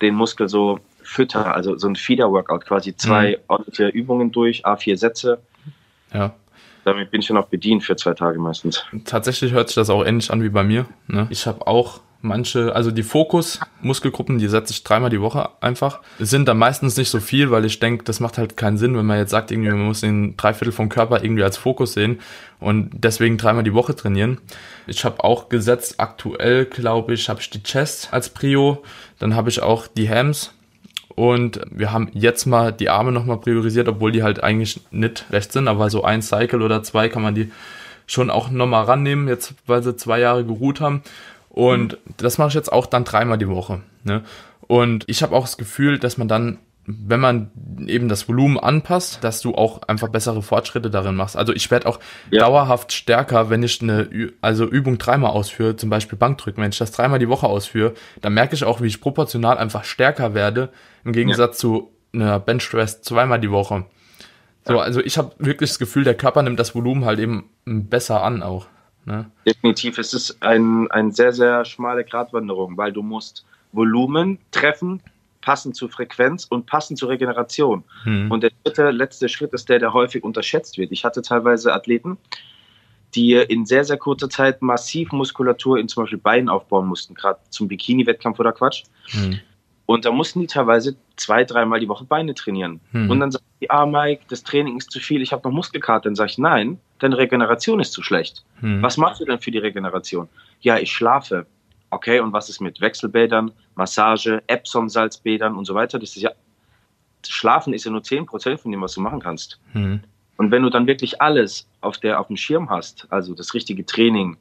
[0.01, 3.39] den Muskel so fütter, also so ein Feeder-Workout, quasi zwei hm.
[3.47, 5.39] ordentliche Übungen durch, A4 Sätze.
[6.13, 6.33] Ja
[6.89, 8.83] damit bin ich dann auch bedient für zwei Tage meistens.
[9.05, 10.85] Tatsächlich hört sich das auch ähnlich an wie bei mir.
[11.07, 11.27] Ne?
[11.29, 16.01] Ich habe auch manche, also die Fokus-Muskelgruppen, die setze ich dreimal die Woche einfach.
[16.19, 19.05] Sind dann meistens nicht so viel, weil ich denke, das macht halt keinen Sinn, wenn
[19.05, 22.19] man jetzt sagt, irgendwie, man muss den Dreiviertel vom Körper irgendwie als Fokus sehen
[22.59, 24.39] und deswegen dreimal die Woche trainieren.
[24.87, 28.83] Ich habe auch gesetzt, aktuell glaube ich, habe ich die Chest als Prio,
[29.19, 30.53] dann habe ich auch die Hams
[31.15, 35.51] und wir haben jetzt mal die Arme nochmal priorisiert, obwohl die halt eigentlich nicht recht
[35.51, 37.51] sind, aber so ein Cycle oder zwei kann man die
[38.07, 41.01] schon auch nochmal rannehmen, jetzt weil sie zwei Jahre geruht haben.
[41.49, 43.81] Und das mache ich jetzt auch dann dreimal die Woche.
[44.03, 44.23] Ne?
[44.61, 46.57] Und ich habe auch das Gefühl, dass man dann,
[46.91, 47.51] wenn man
[47.85, 51.37] eben das Volumen anpasst, dass du auch einfach bessere Fortschritte darin machst.
[51.37, 51.99] Also ich werde auch
[52.31, 52.39] ja.
[52.39, 56.91] dauerhaft stärker, wenn ich eine also Übung dreimal ausführe, zum Beispiel Bankdrücken, wenn ich das
[56.91, 60.69] dreimal die Woche ausführe, dann merke ich auch, wie ich proportional einfach stärker werde,
[61.05, 61.59] im Gegensatz ja.
[61.59, 63.85] zu einer Benchstress zweimal die Woche.
[64.65, 68.23] So, also ich habe wirklich das Gefühl, der Körper nimmt das Volumen halt eben besser
[68.23, 68.65] an auch.
[69.05, 69.29] Ne?
[69.45, 69.97] Definitiv.
[69.97, 75.01] Es ist ein, ein sehr, sehr schmale Gratwanderung, weil du musst Volumen treffen,
[75.41, 77.83] passend zur Frequenz und passend zur Regeneration.
[78.03, 78.31] Hm.
[78.31, 80.91] Und der dritte, letzte Schritt ist der, der häufig unterschätzt wird.
[80.91, 82.17] Ich hatte teilweise Athleten,
[83.15, 87.39] die in sehr, sehr kurzer Zeit massiv Muskulatur in zum Beispiel Beinen aufbauen mussten, gerade
[87.49, 88.83] zum Bikini-Wettkampf oder Quatsch.
[89.07, 89.39] Hm.
[89.85, 92.79] Und da mussten die teilweise zwei, dreimal die Woche Beine trainieren.
[92.91, 93.09] Hm.
[93.09, 96.03] Und dann sagen die, ah Mike, das Training ist zu viel, ich habe noch Muskelkater.
[96.03, 98.45] Dann sage ich, nein, deine Regeneration ist zu schlecht.
[98.59, 98.83] Hm.
[98.83, 100.29] Was machst du denn für die Regeneration?
[100.61, 101.47] Ja, ich schlafe.
[101.91, 105.97] Okay, und was ist mit Wechselbädern, Massage, Epsom-Salzbädern und so weiter?
[105.99, 106.31] Das ist ja,
[107.27, 109.59] Schlafen ist ja nur 10% von dem, was du machen kannst.
[109.73, 110.01] Hm.
[110.37, 113.85] Und wenn du dann wirklich alles auf, der, auf dem Schirm hast, also das richtige
[113.85, 114.37] Training,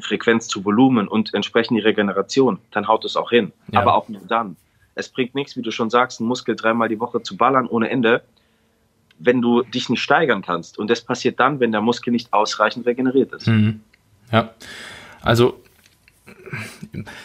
[0.00, 3.52] Frequenz zu Volumen und entsprechend die Regeneration, dann haut es auch hin.
[3.72, 3.80] Ja.
[3.80, 4.56] Aber auch nur dann.
[4.94, 7.90] Es bringt nichts, wie du schon sagst, einen Muskel dreimal die Woche zu ballern ohne
[7.90, 8.22] Ende,
[9.18, 10.78] wenn du dich nicht steigern kannst.
[10.78, 13.48] Und das passiert dann, wenn der Muskel nicht ausreichend regeneriert ist.
[13.48, 13.80] Mhm.
[14.32, 14.50] Ja,
[15.22, 15.60] also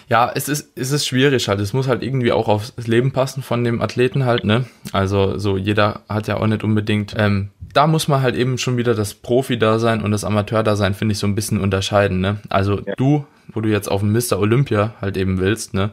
[0.07, 1.59] ja, es ist, es ist schwierig halt.
[1.59, 4.65] Es muss halt irgendwie auch aufs Leben passen von dem Athleten halt, ne?
[4.91, 7.13] Also so jeder hat ja auch nicht unbedingt.
[7.17, 11.19] Ähm, da muss man halt eben schon wieder das Profi-Dasein und das Amateur-Dasein, finde ich,
[11.19, 12.37] so ein bisschen unterscheiden, ne?
[12.49, 12.93] Also ja.
[12.95, 14.39] du, wo du jetzt auf dem Mr.
[14.39, 15.91] Olympia halt eben willst, ne?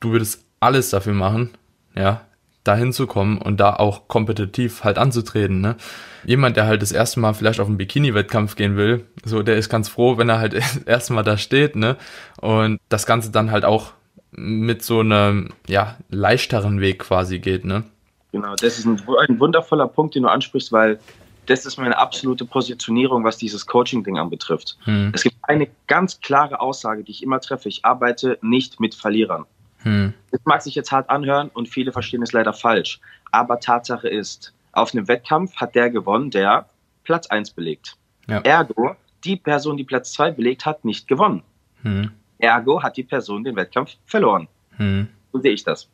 [0.00, 1.50] Du würdest alles dafür machen,
[1.94, 2.22] ja,
[2.64, 5.76] da hinzukommen und da auch kompetitiv halt anzutreten, ne?
[6.24, 9.70] Jemand, der halt das erste Mal vielleicht auf einen Bikini-Wettkampf gehen will, so, der ist
[9.70, 10.54] ganz froh, wenn er halt
[10.86, 11.96] erstmal da steht, ne?
[12.40, 13.92] Und das Ganze dann halt auch
[14.32, 17.84] mit so einem, ja, leichteren Weg quasi geht, ne?
[18.32, 21.00] Genau, das ist ein, ein wundervoller Punkt, den du ansprichst, weil
[21.46, 24.76] das ist meine absolute Positionierung, was dieses Coaching-Ding anbetrifft.
[24.84, 25.10] Hm.
[25.12, 27.68] Es gibt eine ganz klare Aussage, die ich immer treffe.
[27.68, 29.46] Ich arbeite nicht mit Verlierern.
[29.82, 30.12] Hm.
[30.30, 33.00] Das mag sich jetzt hart anhören und viele verstehen es leider falsch.
[33.30, 36.68] Aber Tatsache ist, auf einem Wettkampf hat der gewonnen, der
[37.04, 37.96] Platz 1 belegt.
[38.28, 38.40] Ja.
[38.40, 41.42] Ergo, die Person, die Platz 2 belegt, hat nicht gewonnen.
[41.82, 42.10] Hm.
[42.38, 44.48] Ergo hat die Person den Wettkampf verloren.
[44.76, 45.08] Hm.
[45.32, 45.88] So sehe ich das.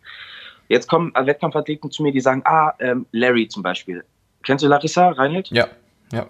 [0.69, 4.05] Jetzt kommen Wettkampfathleten zu mir, die sagen, ah, ähm, Larry zum Beispiel.
[4.43, 5.49] Kennst du Larissa Reinhold?
[5.51, 5.69] Ja,
[6.13, 6.27] ja.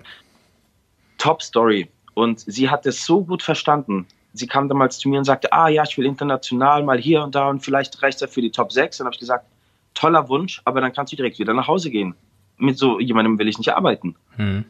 [1.19, 1.89] Top Story.
[2.15, 4.07] Und sie hat es so gut verstanden
[4.39, 7.35] sie kam damals zu mir und sagte, ah ja, ich will international mal hier und
[7.35, 8.99] da und vielleicht reicht das für die Top 6.
[8.99, 9.47] Dann habe ich gesagt,
[9.95, 12.15] toller Wunsch, aber dann kannst du direkt wieder nach Hause gehen.
[12.59, 14.17] Mit so jemandem will ich nicht arbeiten.
[14.37, 14.65] Hm.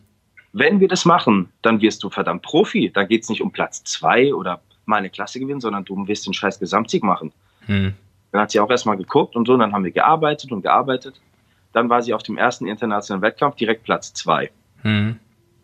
[0.53, 2.91] Wenn wir das machen, dann wirst du verdammt Profi.
[2.93, 6.27] Da geht es nicht um Platz 2 oder mal eine Klasse gewinnen, sondern du wirst
[6.27, 7.33] den scheiß Gesamtsieg machen.
[7.67, 7.93] Hm.
[8.33, 11.21] Dann hat sie auch erstmal geguckt und so, und dann haben wir gearbeitet und gearbeitet.
[11.73, 14.51] Dann war sie auf dem ersten internationalen Wettkampf direkt Platz 2.
[14.83, 15.19] Hm.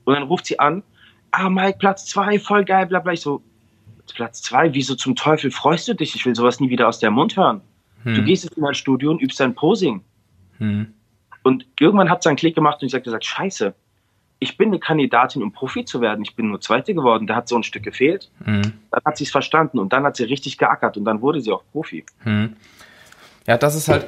[0.04, 0.82] Und dann ruft sie an,
[1.30, 3.12] ah Mike, Platz 2, voll geil, bla bla.
[3.12, 3.42] Ich so,
[4.12, 6.14] Platz zwei, wieso zum Teufel freust du dich?
[6.14, 7.60] Ich will sowas nie wieder aus der Mund hören.
[8.04, 8.14] Hm.
[8.14, 10.02] Du gehst jetzt in ein Studio und übst dein Posing.
[10.58, 10.92] Hm.
[11.42, 13.74] Und irgendwann hat es einen Klick gemacht und ich habe gesagt, scheiße,
[14.38, 16.24] ich bin eine Kandidatin, um Profi zu werden.
[16.24, 17.26] Ich bin nur Zweite geworden.
[17.28, 18.30] Da hat so ein Stück gefehlt.
[18.44, 18.72] Hm.
[18.90, 21.52] Dann hat sie es verstanden und dann hat sie richtig geackert und dann wurde sie
[21.52, 22.04] auch Profi.
[22.20, 22.56] Hm.
[23.46, 24.06] Ja, das ist halt,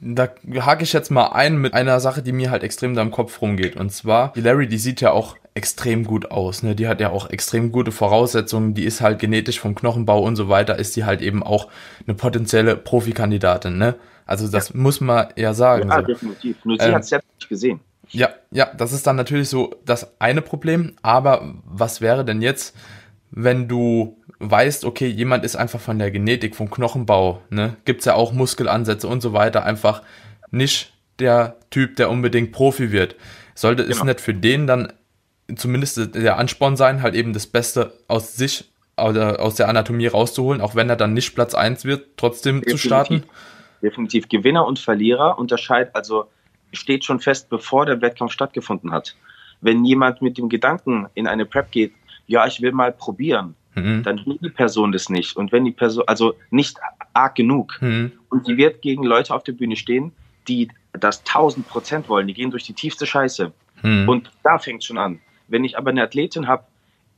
[0.00, 0.28] da
[0.60, 3.40] hake ich jetzt mal ein mit einer Sache, die mir halt extrem da im Kopf
[3.40, 3.76] rumgeht.
[3.76, 6.62] Und zwar, die Larry, die sieht ja auch extrem gut aus.
[6.62, 6.74] Ne?
[6.74, 8.74] Die hat ja auch extrem gute Voraussetzungen.
[8.74, 11.68] Die ist halt genetisch vom Knochenbau und so weiter, ist die halt eben auch
[12.06, 13.78] eine potenzielle Profikandidatin.
[13.78, 13.94] Ne?
[14.26, 14.76] Also das ja.
[14.76, 15.88] muss man ja sagen.
[15.88, 16.06] Ja, so.
[16.06, 16.64] definitiv.
[16.64, 17.80] Nur sie ähm, hat es ja nicht gesehen.
[18.10, 20.96] Ja, ja, das ist dann natürlich so das eine Problem.
[21.00, 22.76] Aber was wäre denn jetzt,
[23.30, 28.14] wenn du weißt, okay, jemand ist einfach von der Genetik, vom Knochenbau, ne, gibt's ja
[28.14, 30.02] auch Muskelansätze und so weiter, einfach
[30.50, 33.16] nicht der Typ, der unbedingt Profi wird.
[33.54, 33.96] Sollte genau.
[33.96, 34.92] es nicht für den dann
[35.54, 40.60] zumindest der Ansporn sein, halt eben das Beste aus sich oder aus der Anatomie rauszuholen,
[40.60, 42.80] auch wenn er dann nicht Platz 1 wird, trotzdem Definitiv.
[42.80, 43.22] zu starten?
[43.82, 44.28] Definitiv.
[44.28, 46.26] Gewinner und Verlierer unterscheidet, also
[46.72, 49.16] steht schon fest, bevor der Wettkampf stattgefunden hat.
[49.60, 51.92] Wenn jemand mit dem Gedanken in eine Prep geht,
[52.26, 54.02] ja, ich will mal probieren, mhm.
[54.02, 55.36] dann will die Person das nicht.
[55.36, 56.78] Und wenn die Person, also nicht
[57.12, 58.12] arg genug, mhm.
[58.30, 60.12] und die wird gegen Leute auf der Bühne stehen,
[60.48, 63.52] die das 1000 Prozent wollen, die gehen durch die tiefste Scheiße.
[63.82, 64.08] Mhm.
[64.08, 65.20] Und da fängt es schon an.
[65.48, 66.64] Wenn ich aber eine Athletin habe,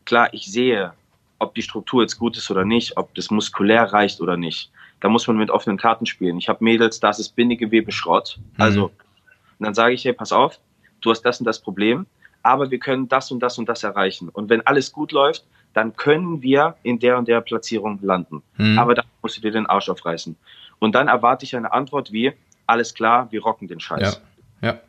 [0.04, 0.92] klar, ich sehe,
[1.38, 4.70] ob die Struktur jetzt gut ist oder nicht, ob das muskulär reicht oder nicht.
[5.00, 6.38] Da muss man mit offenen Karten spielen.
[6.38, 8.38] Ich habe Mädels, das ist Bindegewebe Schrott.
[8.38, 8.62] Mhm.
[8.62, 8.90] Also,
[9.58, 10.58] dann sage ich, hey, pass auf,
[11.00, 12.06] du hast das und das Problem,
[12.42, 14.28] aber wir können das und das und das erreichen.
[14.28, 15.44] Und wenn alles gut läuft,
[15.74, 18.42] dann können wir in der und der Platzierung landen.
[18.56, 18.78] Mhm.
[18.78, 20.36] Aber da musst du dir den Arsch aufreißen.
[20.78, 22.32] Und dann erwarte ich eine Antwort wie,
[22.66, 24.22] alles klar, wir rocken den Scheiß.
[24.62, 24.80] Ja, ja.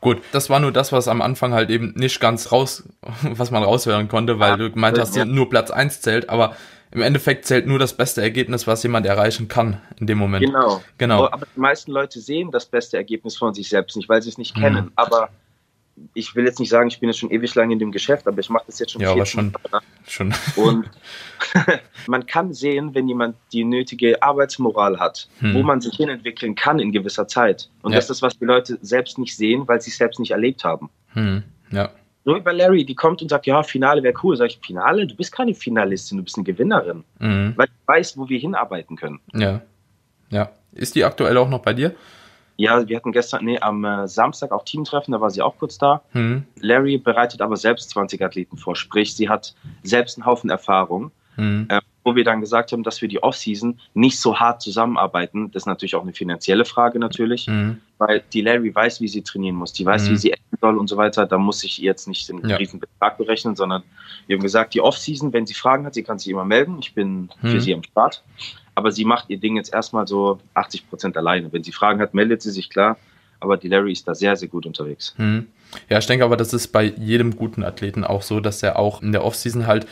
[0.00, 2.88] Gut, das war nur das, was am Anfang halt eben nicht ganz raus,
[3.22, 5.24] was man raushören konnte, weil ja, du gemeint hast, ja.
[5.24, 6.56] nur Platz 1 zählt, aber
[6.90, 10.46] im Endeffekt zählt nur das beste Ergebnis, was jemand erreichen kann in dem Moment.
[10.46, 10.82] Genau.
[10.96, 11.26] genau.
[11.26, 14.38] Aber die meisten Leute sehen das beste Ergebnis von sich selbst nicht, weil sie es
[14.38, 14.60] nicht mhm.
[14.60, 14.92] kennen.
[14.96, 15.28] Aber
[16.14, 18.38] ich will jetzt nicht sagen, ich bin jetzt schon ewig lang in dem Geschäft, aber
[18.38, 19.52] ich mache das jetzt schon ja, aber schon,
[20.06, 20.34] schon.
[20.56, 20.90] Und
[22.06, 25.54] man kann sehen, wenn jemand die nötige Arbeitsmoral hat, hm.
[25.54, 27.70] wo man sich hinentwickeln kann in gewisser Zeit.
[27.82, 27.98] Und ja.
[27.98, 30.90] das ist, was die Leute selbst nicht sehen, weil sie es selbst nicht erlebt haben.
[31.14, 31.42] Hm.
[31.70, 31.90] Ja.
[32.24, 34.36] So wie bei Larry, die kommt und sagt, ja, Finale wäre cool.
[34.36, 35.06] Sag ich, Finale?
[35.06, 37.04] Du bist keine Finalistin, du bist eine Gewinnerin.
[37.18, 37.54] Mhm.
[37.56, 39.20] Weil ich weiß, wo wir hinarbeiten können.
[39.32, 39.62] Ja.
[40.28, 40.50] Ja.
[40.72, 41.94] Ist die aktuell auch noch bei dir?
[42.60, 45.78] Ja, wir hatten gestern, nee, am äh, Samstag auch Teamtreffen, da war sie auch kurz
[45.78, 46.02] da.
[46.12, 46.44] Mhm.
[46.60, 49.54] Larry bereitet aber selbst 20 Athleten vor, sprich, sie hat
[49.84, 51.12] selbst einen Haufen Erfahrung.
[51.36, 51.66] Mhm.
[51.68, 55.50] Äh, wo wir dann gesagt haben, dass wir die Offseason nicht so hart zusammenarbeiten.
[55.50, 57.82] Das ist natürlich auch eine finanzielle Frage natürlich, mhm.
[57.98, 60.16] weil die Larry weiß, wie sie trainieren muss, die weiß, wie mhm.
[60.16, 61.26] sie essen soll und so weiter.
[61.26, 62.56] Da muss ich jetzt nicht den ja.
[62.56, 63.82] riesen Betrag berechnen, sondern
[64.26, 66.78] wir haben gesagt, die Offseason, wenn sie Fragen hat, sie kann sich immer melden.
[66.80, 67.60] Ich bin für mhm.
[67.60, 68.24] sie am Start
[68.78, 71.52] aber sie macht ihr Ding jetzt erstmal so 80 Prozent alleine.
[71.52, 72.96] Wenn sie Fragen hat, meldet sie sich klar.
[73.40, 75.14] Aber die Larry ist da sehr, sehr gut unterwegs.
[75.16, 75.48] Hm.
[75.88, 79.02] Ja, ich denke aber, das ist bei jedem guten Athleten auch so, dass er auch
[79.02, 79.84] in der Offseason halt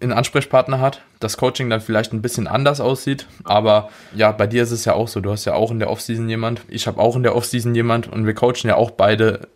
[0.00, 4.64] einen Ansprechpartner hat, das Coaching dann vielleicht ein bisschen anders aussieht, aber ja, bei dir
[4.64, 7.00] ist es ja auch so, du hast ja auch in der Offseason jemand, ich habe
[7.00, 9.48] auch in der Offseason jemand und wir coachen ja auch beide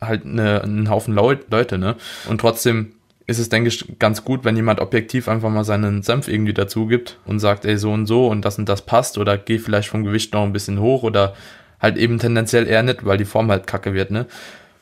[0.00, 1.96] halt eine, einen Haufen Leute, ne?
[2.28, 2.94] Und trotzdem
[3.26, 6.86] ist es, denke ich, ganz gut, wenn jemand objektiv einfach mal seinen Senf irgendwie dazu
[6.86, 9.88] gibt und sagt, ey, so und so und das und das passt oder geh vielleicht
[9.88, 11.34] vom Gewicht noch ein bisschen hoch oder
[11.80, 14.26] halt eben tendenziell eher nicht, weil die Form halt kacke wird, ne?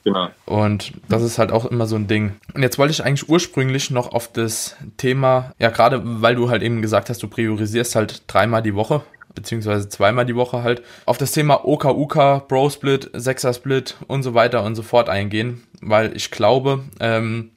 [0.05, 0.31] Genau.
[0.47, 2.33] Und das ist halt auch immer so ein Ding.
[2.55, 6.63] Und jetzt wollte ich eigentlich ursprünglich noch auf das Thema, ja, gerade weil du halt
[6.63, 9.03] eben gesagt hast, du priorisierst halt dreimal die Woche,
[9.35, 14.75] beziehungsweise zweimal die Woche halt, auf das Thema OK-UK, Bro-Split, Sechser-Split und so weiter und
[14.75, 17.51] so fort eingehen, weil ich glaube, ähm,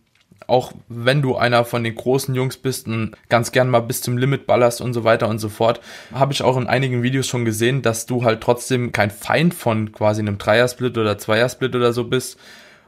[0.48, 4.18] auch wenn du einer von den großen Jungs bist und ganz gern mal bis zum
[4.18, 5.82] Limit ballerst und so weiter und so fort,
[6.14, 9.92] habe ich auch in einigen Videos schon gesehen, dass du halt trotzdem kein Feind von
[9.92, 12.40] quasi einem Dreiersplit oder Zweiersplit oder so bist.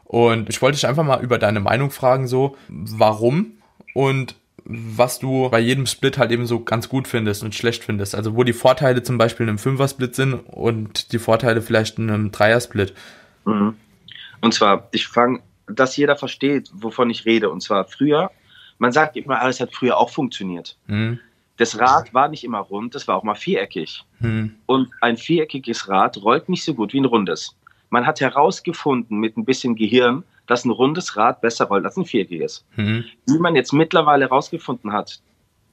[0.03, 3.53] Und ich wollte dich einfach mal über deine Meinung fragen, so, warum
[3.93, 4.35] und
[4.69, 8.15] was du bei jedem Split halt eben so ganz gut findest und schlecht findest.
[8.15, 12.09] Also wo die Vorteile zum Beispiel in einem Fünfer-Split sind und die Vorteile vielleicht in
[12.09, 12.93] einem Dreier-Split.
[13.45, 13.75] Mhm.
[14.41, 17.49] Und zwar, ich fange dass jeder versteht, wovon ich rede.
[17.49, 18.31] Und zwar früher,
[18.79, 20.77] man sagt immer, alles hat früher auch funktioniert.
[20.87, 21.19] Mhm.
[21.57, 24.05] Das Rad war nicht immer rund, das war auch mal viereckig.
[24.19, 24.55] Mhm.
[24.67, 27.55] Und ein viereckiges Rad rollt nicht so gut wie ein rundes.
[27.89, 32.05] Man hat herausgefunden mit ein bisschen Gehirn, dass ein rundes Rad besser rollt als ein
[32.05, 32.65] viereckiges.
[32.75, 33.05] Mhm.
[33.25, 35.19] Wie man jetzt mittlerweile herausgefunden hat,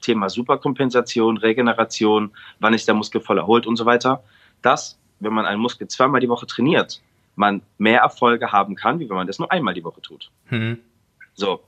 [0.00, 2.30] Thema Superkompensation, Regeneration,
[2.60, 4.22] wann ist der Muskel voll erholt und so weiter,
[4.62, 7.00] dass, wenn man einen Muskel zweimal die Woche trainiert,
[7.36, 10.30] man mehr Erfolge haben kann, wie wenn man das nur einmal die Woche tut.
[10.50, 10.78] Mhm.
[11.34, 11.60] So,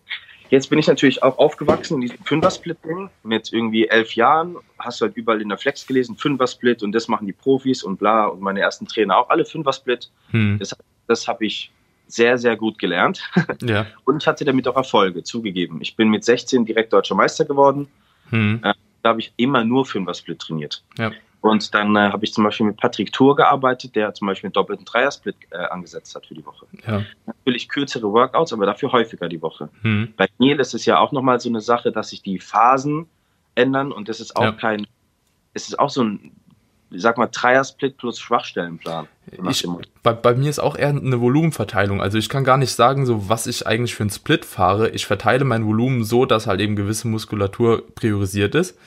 [0.51, 4.57] jetzt bin ich natürlich auch aufgewachsen in diesem Fünfer-Split-Ding mit irgendwie elf Jahren.
[4.79, 7.99] Hast du halt überall in der Flex gelesen, Fünfer-Split und das machen die Profis und
[7.99, 10.11] bla und meine ersten Trainer auch alle Fünfer-Split.
[10.33, 10.59] Mhm.
[10.59, 11.73] Das, das habe ich
[12.07, 13.23] sehr, sehr gut gelernt.
[13.63, 13.87] Ja.
[14.05, 15.81] Und ich hatte damit auch Erfolge, zugegeben.
[15.81, 17.89] Ich bin mit 16 direkt deutscher Meister geworden.
[18.31, 18.61] Mhm.
[19.03, 20.85] Da habe ich immer nur Fünfer-Split trainiert.
[20.99, 21.11] Ja.
[21.41, 24.55] Und dann äh, habe ich zum Beispiel mit Patrick Tour gearbeitet, der zum Beispiel einen
[24.55, 26.67] doppelten Dreiersplit äh, angesetzt hat für die Woche.
[26.87, 27.03] Ja.
[27.27, 29.69] Natürlich kürzere Workouts, aber dafür häufiger die Woche.
[29.83, 30.13] Hm.
[30.17, 33.07] Bei Neil ist es ja auch nochmal so eine Sache, dass sich die Phasen
[33.55, 34.53] ändern und das ist auch ja.
[34.53, 34.87] kein,
[35.55, 36.33] es ist auch so ein,
[36.91, 39.07] ich sag mal, Dreiersplit plus Schwachstellenplan.
[39.49, 39.67] Ich,
[40.03, 42.01] bei, bei mir ist auch eher eine Volumenverteilung.
[42.01, 44.91] Also ich kann gar nicht sagen, so was ich eigentlich für einen Split fahre.
[44.91, 48.79] Ich verteile meinVolumen so, dass halt eben gewisse Muskulatur priorisiert ist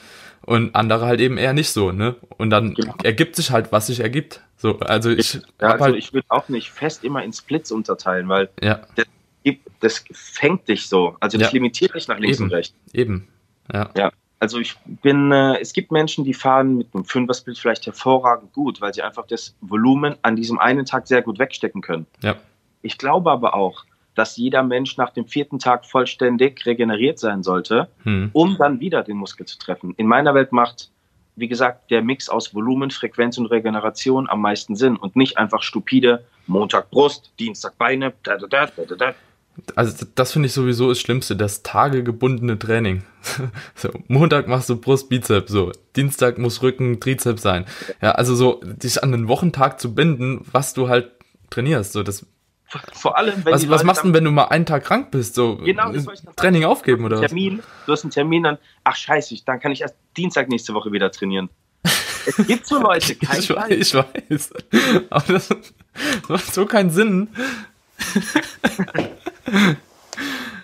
[0.50, 2.16] und andere halt eben eher nicht so, ne?
[2.36, 2.92] Und dann genau.
[3.04, 4.40] ergibt sich halt, was sich ergibt.
[4.56, 8.28] So, also ich ja, also halt ich würde auch nicht fest immer in Splits unterteilen,
[8.28, 8.80] weil ja.
[8.96, 9.06] das,
[9.78, 11.16] das fängt dich so.
[11.20, 11.52] Also das ja.
[11.52, 12.46] limitiert dich nach links eben.
[12.46, 12.74] und rechts.
[12.92, 13.28] Eben.
[13.72, 13.90] Ja.
[13.96, 14.10] ja.
[14.40, 18.80] Also ich bin, äh, es gibt Menschen, die fahren mit einem Fünfer-Split vielleicht hervorragend gut,
[18.80, 22.06] weil sie einfach das Volumen an diesem einen Tag sehr gut wegstecken können.
[22.24, 22.34] Ja.
[22.82, 23.84] Ich glaube aber auch,
[24.20, 28.28] dass jeder Mensch nach dem vierten Tag vollständig regeneriert sein sollte, hm.
[28.34, 29.94] um dann wieder den Muskel zu treffen.
[29.96, 30.90] In meiner Welt macht,
[31.36, 35.62] wie gesagt, der Mix aus Volumen, Frequenz und Regeneration am meisten Sinn und nicht einfach
[35.62, 39.14] stupide Montag Brust, Dienstag Beine, da, da, da, da, da.
[39.74, 43.04] Also das finde ich sowieso das Schlimmste, das tagegebundene Training.
[43.74, 45.72] so, Montag machst du Brust, Bizeps, so.
[45.96, 47.64] Dienstag muss Rücken, Trizeps sein.
[48.02, 51.10] Ja, also so, dich an den Wochentag zu binden, was du halt
[51.48, 52.26] trainierst, so, das
[52.92, 55.34] vor allem, wenn was, was machst du denn, wenn du mal einen Tag krank bist?
[55.34, 55.92] So genau,
[56.36, 57.66] Training aufgeben oder Termin, was?
[57.86, 61.10] Du hast einen Termin, dann, ach scheiße, dann kann ich erst Dienstag nächste Woche wieder
[61.10, 61.50] trainieren.
[62.26, 64.52] Es gibt so Leute, kein ich, weiß, ich weiß.
[65.10, 65.58] Aber das, das
[66.28, 67.28] macht so keinen Sinn.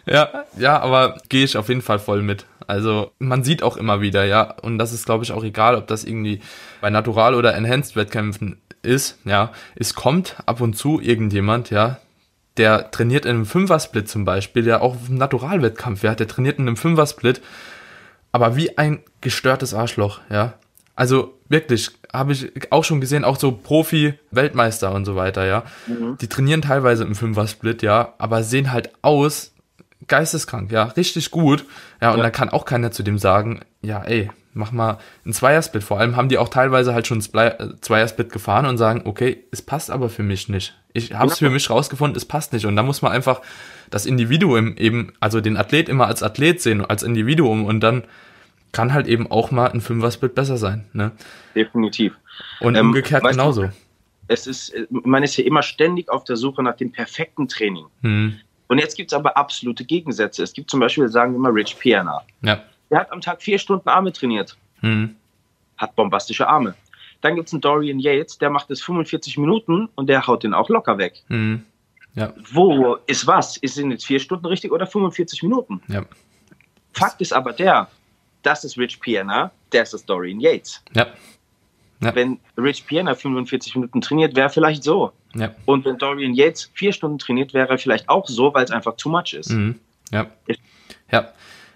[0.07, 2.47] ja, ja, aber gehe ich auf jeden Fall voll mit.
[2.67, 5.87] Also man sieht auch immer wieder, ja, und das ist, glaube ich, auch egal, ob
[5.87, 6.41] das irgendwie
[6.81, 11.99] bei Natural- oder Enhanced-Wettkämpfen ist, ja, es kommt ab und zu irgendjemand, ja,
[12.57, 16.67] der trainiert in einem Fünfer-Split zum Beispiel, der auch im Naturalwettkampf, ja, der trainiert in
[16.67, 17.41] einem Fünfer-Split,
[18.33, 20.55] aber wie ein gestörtes Arschloch, ja.
[20.95, 25.65] Also wirklich, habe ich auch schon gesehen, auch so Profi-Weltmeister und so weiter, ja.
[25.87, 26.17] Mhm.
[26.19, 29.53] Die trainieren teilweise im Fünfer-Split, ja, aber sehen halt aus,
[30.07, 31.65] geisteskrank, ja, richtig gut.
[32.01, 32.25] Ja, und ja.
[32.25, 35.85] da kann auch keiner zu dem sagen, ja, ey, mach mal einen Zweiersplit.
[35.85, 39.63] Vor allem haben die auch teilweise halt schon äh, Zweiersplit gefahren und sagen, okay, es
[39.63, 40.75] passt aber für mich nicht.
[40.93, 41.51] Ich habe es genau.
[41.51, 42.65] für mich rausgefunden, es passt nicht.
[42.67, 43.43] Und da muss man einfach
[43.91, 48.05] das Individuum eben, also den Athlet immer als Athlet sehen, als Individuum und dann
[48.73, 50.87] kann halt eben auch mal ein Fünfer-Split besser sein.
[50.93, 51.13] Ne?
[51.55, 52.15] Definitiv.
[52.61, 53.65] Und ähm, umgekehrt genauso.
[53.65, 53.73] Du,
[54.29, 57.87] es ist, man ist ja immer ständig auf der Suche nach dem perfekten Training.
[58.03, 58.41] Hm.
[58.69, 60.43] Und jetzt gibt es aber absolute Gegensätze.
[60.43, 62.23] Es gibt zum Beispiel, sagen wir mal, Rich Piana.
[62.43, 62.63] Ja.
[62.91, 64.57] Der hat am Tag vier Stunden Arme trainiert.
[64.81, 65.17] Mhm.
[65.77, 66.75] Hat bombastische Arme.
[67.21, 70.55] Dann gibt es einen Dorian Yates, der macht es 45 Minuten und der haut den
[70.55, 71.23] auch locker weg.
[71.29, 71.65] Mhm.
[72.15, 72.33] Ja.
[72.53, 73.57] Wo ist was?
[73.59, 75.83] Ist es jetzt vier Stunden richtig oder 45 Minuten?
[75.89, 76.05] Ja.
[76.93, 77.89] Fakt ist aber der,
[78.43, 80.83] das ist Rich Piana, das ist Dorian Yates.
[80.95, 81.07] Ja.
[82.01, 85.13] Wenn Rich Piana 45 Minuten trainiert, wäre vielleicht so.
[85.39, 85.55] Ja.
[85.65, 88.97] Und wenn Dorian Yates vier Stunden trainiert, wäre er vielleicht auch so, weil es einfach
[88.97, 89.51] too much ist.
[89.51, 89.79] Mhm.
[90.13, 90.27] Ja.
[91.11, 91.33] ja.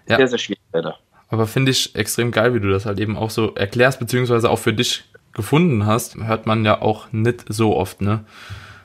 [0.07, 0.17] Ja.
[0.17, 0.97] Sehr, sehr schwierig leider.
[1.29, 4.59] Aber finde ich extrem geil, wie du das halt eben auch so erklärst, beziehungsweise auch
[4.59, 8.25] für dich gefunden hast, hört man ja auch nicht so oft, ne?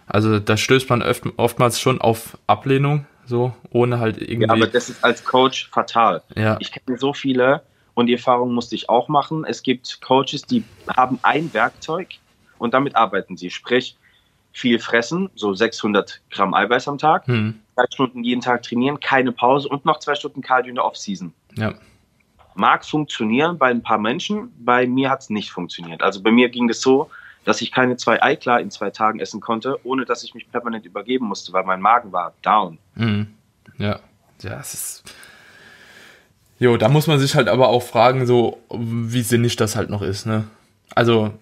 [0.07, 4.47] Also da stößt man oft, oftmals schon auf Ablehnung, so, ohne halt irgendwie.
[4.47, 6.23] Ja, aber das ist als Coach fatal.
[6.37, 6.57] Ja.
[6.61, 7.63] Ich kenne so viele
[7.95, 9.45] und die Erfahrung musste ich auch machen.
[9.45, 10.63] Es gibt Coaches, die
[10.97, 12.11] haben ein Werkzeug
[12.59, 13.51] und damit arbeiten sie.
[13.51, 13.97] Sprich,
[14.57, 17.61] viel fressen, so 600 Gramm Eiweiß am Tag, hm.
[17.75, 21.35] zwei Stunden jeden Tag trainieren, keine Pause und noch zwei Stunden Cardio in der Offseason.
[21.57, 21.75] Ja.
[22.55, 26.03] Mag funktionieren bei ein paar Menschen, bei mir hat es nicht funktioniert.
[26.03, 27.11] Also bei mir ging es so,
[27.45, 30.87] dass ich keine zwei Eiklar in zwei Tagen essen konnte, ohne dass ich mich permanent
[30.87, 32.79] übergeben musste, weil mein Magen war down.
[32.95, 33.35] Mhm.
[33.77, 34.01] Ja,
[34.41, 35.15] ja, es ist.
[36.59, 40.01] Jo, da muss man sich halt aber auch fragen, so wie sinnig das halt noch
[40.01, 40.45] ist, ne?
[40.95, 41.35] Also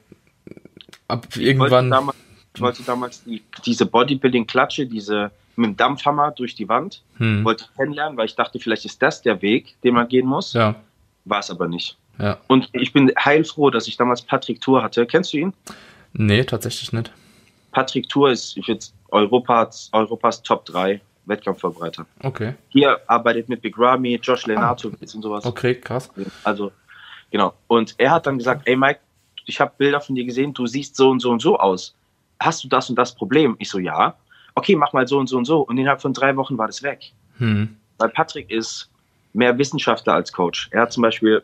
[1.06, 1.66] ab irgendwann.
[1.66, 2.23] Ich wollte damals
[2.54, 7.44] die, diese Bodybuilding-Klatsche, diese mit dem Dampfhammer durch die Wand, hm.
[7.44, 10.52] wollte kennenlernen, weil ich dachte, vielleicht ist das der Weg, den man gehen muss.
[10.52, 10.74] Ja.
[11.24, 11.96] War es aber nicht.
[12.18, 12.38] Ja.
[12.48, 15.06] Und ich bin heilfroh, dass ich damals Patrick Tour hatte.
[15.06, 15.52] Kennst du ihn?
[16.12, 17.12] Nee, tatsächlich nicht.
[17.72, 22.06] Patrick Tour ist ich jetzt Europas, Europas Top 3 Wettkampfvorbereiter.
[22.22, 22.54] Okay.
[22.68, 24.96] Hier arbeitet mit Big Ramy, Josh Lenato ah.
[25.00, 25.44] und sowas.
[25.44, 26.10] Okay, krass.
[26.42, 26.70] Also,
[27.30, 27.54] genau.
[27.66, 29.00] Und er hat dann gesagt, ey Mike,
[29.46, 31.94] ich habe Bilder von dir gesehen, du siehst so und so und so aus
[32.44, 33.56] hast du das und das Problem?
[33.58, 34.16] Ich so, ja.
[34.54, 35.60] Okay, mach mal so und so und so.
[35.60, 37.12] Und innerhalb von drei Wochen war das weg.
[37.38, 37.76] Hm.
[37.98, 38.90] Weil Patrick ist
[39.32, 40.68] mehr Wissenschaftler als Coach.
[40.70, 41.42] Er hat zum Beispiel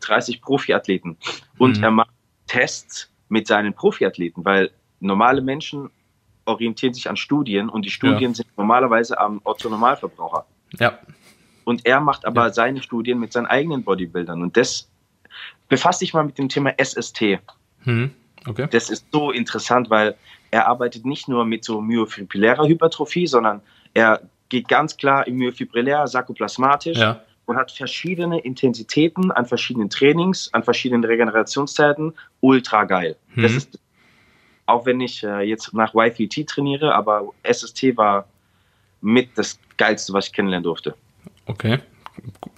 [0.00, 1.16] 30 Profiathleten
[1.58, 1.84] und hm.
[1.84, 2.10] er macht
[2.46, 4.70] Tests mit seinen Profiathleten, weil
[5.00, 5.90] normale Menschen
[6.44, 8.34] orientieren sich an Studien und die Studien ja.
[8.34, 10.46] sind normalerweise am Otto-Normalverbraucher.
[10.78, 10.98] Ja.
[11.64, 12.52] Und er macht aber ja.
[12.52, 14.88] seine Studien mit seinen eigenen Bodybuildern und das
[15.68, 17.38] befasst sich mal mit dem Thema SST.
[17.84, 18.10] Hm.
[18.46, 18.66] Okay.
[18.70, 20.16] Das ist so interessant, weil
[20.50, 23.60] er arbeitet nicht nur mit so myofibrилlärer Hypertrophie, sondern
[23.94, 27.22] er geht ganz klar im myofibrillär, sarkoplasmatisch ja.
[27.46, 32.12] und hat verschiedene Intensitäten an verschiedenen Trainings, an verschiedenen Regenerationszeiten.
[32.40, 33.16] Ultra geil.
[33.34, 33.42] Mhm.
[33.42, 33.78] Das ist,
[34.66, 38.26] auch wenn ich äh, jetzt nach YFT trainiere, aber SST war
[39.00, 40.94] mit das Geilste, was ich kennenlernen durfte.
[41.46, 41.78] Okay,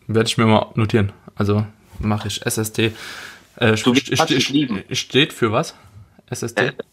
[0.07, 1.13] werde ich mir mal notieren.
[1.37, 1.65] Also
[2.01, 2.93] mache ich SST.
[3.57, 5.77] Äh, st st steht für was?
[6.33, 6.59] SST?
[6.59, 6.73] Äh,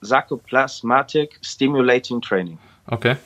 [0.00, 2.58] Sarcoplasmatic Stimulating Training.
[2.86, 3.16] Okay.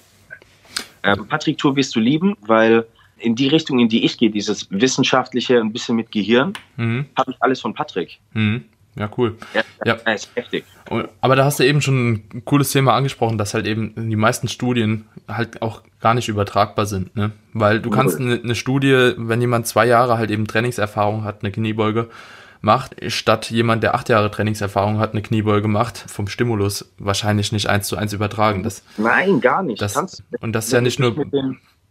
[1.02, 2.86] Ähm, Patrick Tour wirst du lieben, weil
[3.18, 7.06] in die Richtung, in die ich gehe, dieses wissenschaftliche, ein bisschen mit Gehirn, mhm.
[7.16, 8.18] habe ich alles von Patrick.
[8.32, 8.64] Mhm.
[8.96, 9.36] Ja, cool.
[9.54, 9.94] Ja, ja.
[10.12, 10.64] ist heftig.
[11.20, 14.48] Aber da hast du eben schon ein cooles Thema angesprochen, dass halt eben die meisten
[14.48, 17.30] Studien halt auch gar nicht übertragbar sind, ne?
[17.52, 21.52] Weil du kannst eine, eine Studie, wenn jemand zwei Jahre halt eben Trainingserfahrung hat, eine
[21.52, 22.10] Kniebeuge,
[22.60, 27.68] macht, statt jemand, der acht Jahre Trainingserfahrung hat, eine Kniebeuge macht, vom Stimulus wahrscheinlich nicht
[27.68, 28.62] eins zu eins übertragen.
[28.62, 29.80] Das, Nein, gar nicht.
[29.80, 29.96] Das,
[30.40, 31.14] und das ist ja nicht nur.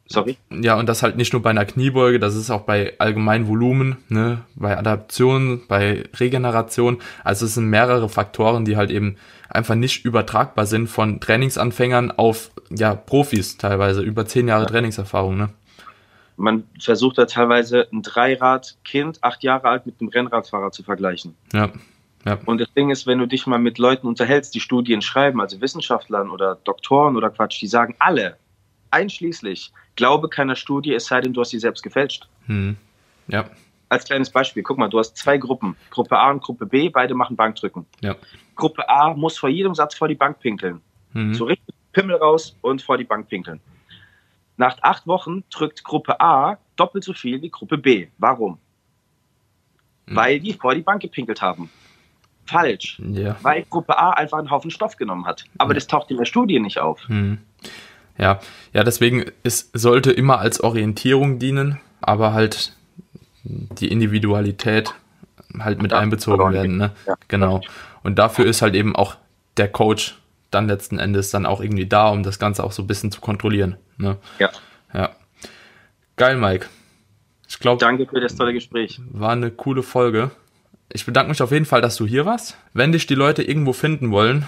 [0.09, 0.38] Sorry.
[0.49, 3.97] Ja, und das halt nicht nur bei einer Kniebeuge, das ist auch bei allgemeinem Volumen,
[4.07, 6.99] ne, bei Adaption, bei Regeneration.
[7.26, 9.18] Also es sind mehrere Faktoren, die halt eben
[9.49, 14.70] einfach nicht übertragbar sind von Trainingsanfängern auf ja, Profis teilweise, über zehn Jahre ja.
[14.70, 15.49] Trainingserfahrung, ne?
[16.38, 21.35] Man versucht da teilweise ein Dreirad-Kind, acht Jahre alt, mit einem Rennradfahrer zu vergleichen.
[21.51, 21.71] Ja.
[22.25, 22.38] Ja.
[22.45, 25.61] Und das Ding ist, wenn du dich mal mit Leuten unterhältst, die Studien schreiben, also
[25.61, 28.38] Wissenschaftlern oder Doktoren oder Quatsch, die sagen alle,
[28.91, 32.27] einschließlich, glaube keiner Studie, es sei denn, du hast sie selbst gefälscht.
[32.47, 32.75] Hm.
[33.27, 33.49] Ja.
[33.89, 37.13] Als kleines Beispiel, guck mal, du hast zwei Gruppen, Gruppe A und Gruppe B, beide
[37.13, 37.85] machen Bankdrücken.
[38.01, 38.15] Ja.
[38.55, 40.81] Gruppe A muss vor jedem Satz vor die Bank pinkeln.
[41.13, 41.33] Mhm.
[41.33, 43.61] So richtig Pimmel raus und vor die Bank pinkeln.
[44.57, 48.07] Nach acht Wochen drückt Gruppe A doppelt so viel wie Gruppe B.
[48.17, 48.57] Warum?
[50.07, 50.15] Mhm.
[50.15, 51.69] Weil die vor die Bank gepinkelt haben.
[52.45, 52.99] Falsch.
[52.99, 53.35] Ja.
[53.41, 55.45] Weil Gruppe A einfach einen Haufen Stoff genommen hat.
[55.57, 55.75] Aber ja.
[55.75, 57.07] das taucht in der Studie nicht auf.
[57.07, 57.39] Mhm.
[58.17, 58.39] Ja,
[58.73, 62.75] ja, deswegen es sollte immer als Orientierung dienen, aber halt
[63.43, 64.95] die Individualität
[65.59, 66.77] halt mit ja, einbezogen werden.
[66.77, 66.91] Ne?
[67.05, 67.15] Ja.
[67.27, 67.61] Genau.
[68.03, 69.17] Und dafür ist halt eben auch
[69.57, 70.17] der Coach
[70.49, 73.21] dann letzten Endes dann auch irgendwie da, um das Ganze auch so ein bisschen zu
[73.21, 73.77] kontrollieren.
[73.97, 74.17] Ne?
[74.39, 74.51] Ja.
[74.93, 75.15] Ja.
[76.15, 76.67] Geil, Mike.
[77.47, 77.79] Ich glaube.
[77.79, 78.99] Danke für das tolle Gespräch.
[79.11, 80.31] War eine coole Folge.
[80.91, 82.57] Ich bedanke mich auf jeden Fall, dass du hier warst.
[82.73, 84.45] Wenn dich die Leute irgendwo finden wollen,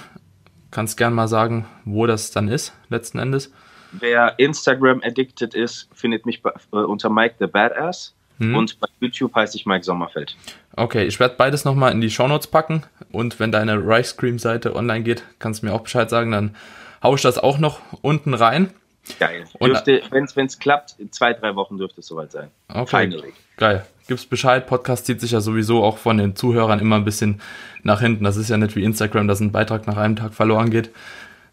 [0.71, 3.51] kannst gern mal sagen, wo das dann ist, letzten Endes.
[3.91, 8.15] Wer Instagram addicted ist, findet mich bei, äh, unter Mike the Badass.
[8.37, 8.55] Mhm.
[8.55, 10.37] Und bei YouTube heiße ich Mike Sommerfeld.
[10.75, 12.83] Okay, ich werde beides nochmal in die Shownotes packen.
[13.11, 16.55] Und wenn deine Rice Cream Seite online geht, kannst du mir auch Bescheid sagen, dann
[17.03, 18.73] haue ich das auch noch unten rein.
[19.17, 19.45] Geil.
[19.59, 22.49] Wenn es klappt, in zwei, drei Wochen dürfte es soweit sein.
[22.67, 23.07] Okay.
[23.07, 23.33] Finally.
[23.57, 23.85] Geil.
[24.07, 24.67] Gib's Bescheid.
[24.67, 27.41] Podcast zieht sich ja sowieso auch von den Zuhörern immer ein bisschen
[27.83, 28.23] nach hinten.
[28.23, 30.91] Das ist ja nicht wie Instagram, dass ein Beitrag nach einem Tag verloren geht.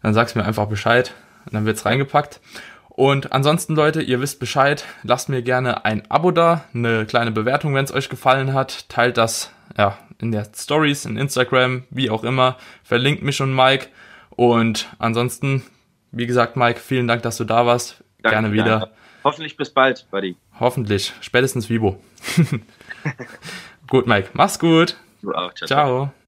[0.01, 1.13] Dann sag's mir einfach Bescheid.
[1.45, 2.39] Und dann wird's reingepackt.
[2.89, 4.83] Und ansonsten, Leute, ihr wisst Bescheid.
[5.03, 8.89] Lasst mir gerne ein Abo da, eine kleine Bewertung, wenn es euch gefallen hat.
[8.89, 12.57] Teilt das ja, in der Stories, in Instagram, wie auch immer.
[12.83, 13.87] Verlinkt mich und Mike.
[14.31, 15.63] Und ansonsten,
[16.11, 18.03] wie gesagt, Mike, vielen Dank, dass du da warst.
[18.21, 18.79] Danke, gerne wieder.
[18.79, 18.95] Danke.
[19.23, 20.37] Hoffentlich bis bald, Buddy.
[20.59, 21.13] Hoffentlich.
[21.21, 22.01] Spätestens Vibo.
[23.87, 24.29] gut, Mike.
[24.33, 24.97] Mach's gut.
[25.21, 25.53] Du auch.
[25.53, 25.67] ciao.
[25.67, 25.67] ciao.
[25.67, 26.13] ciao.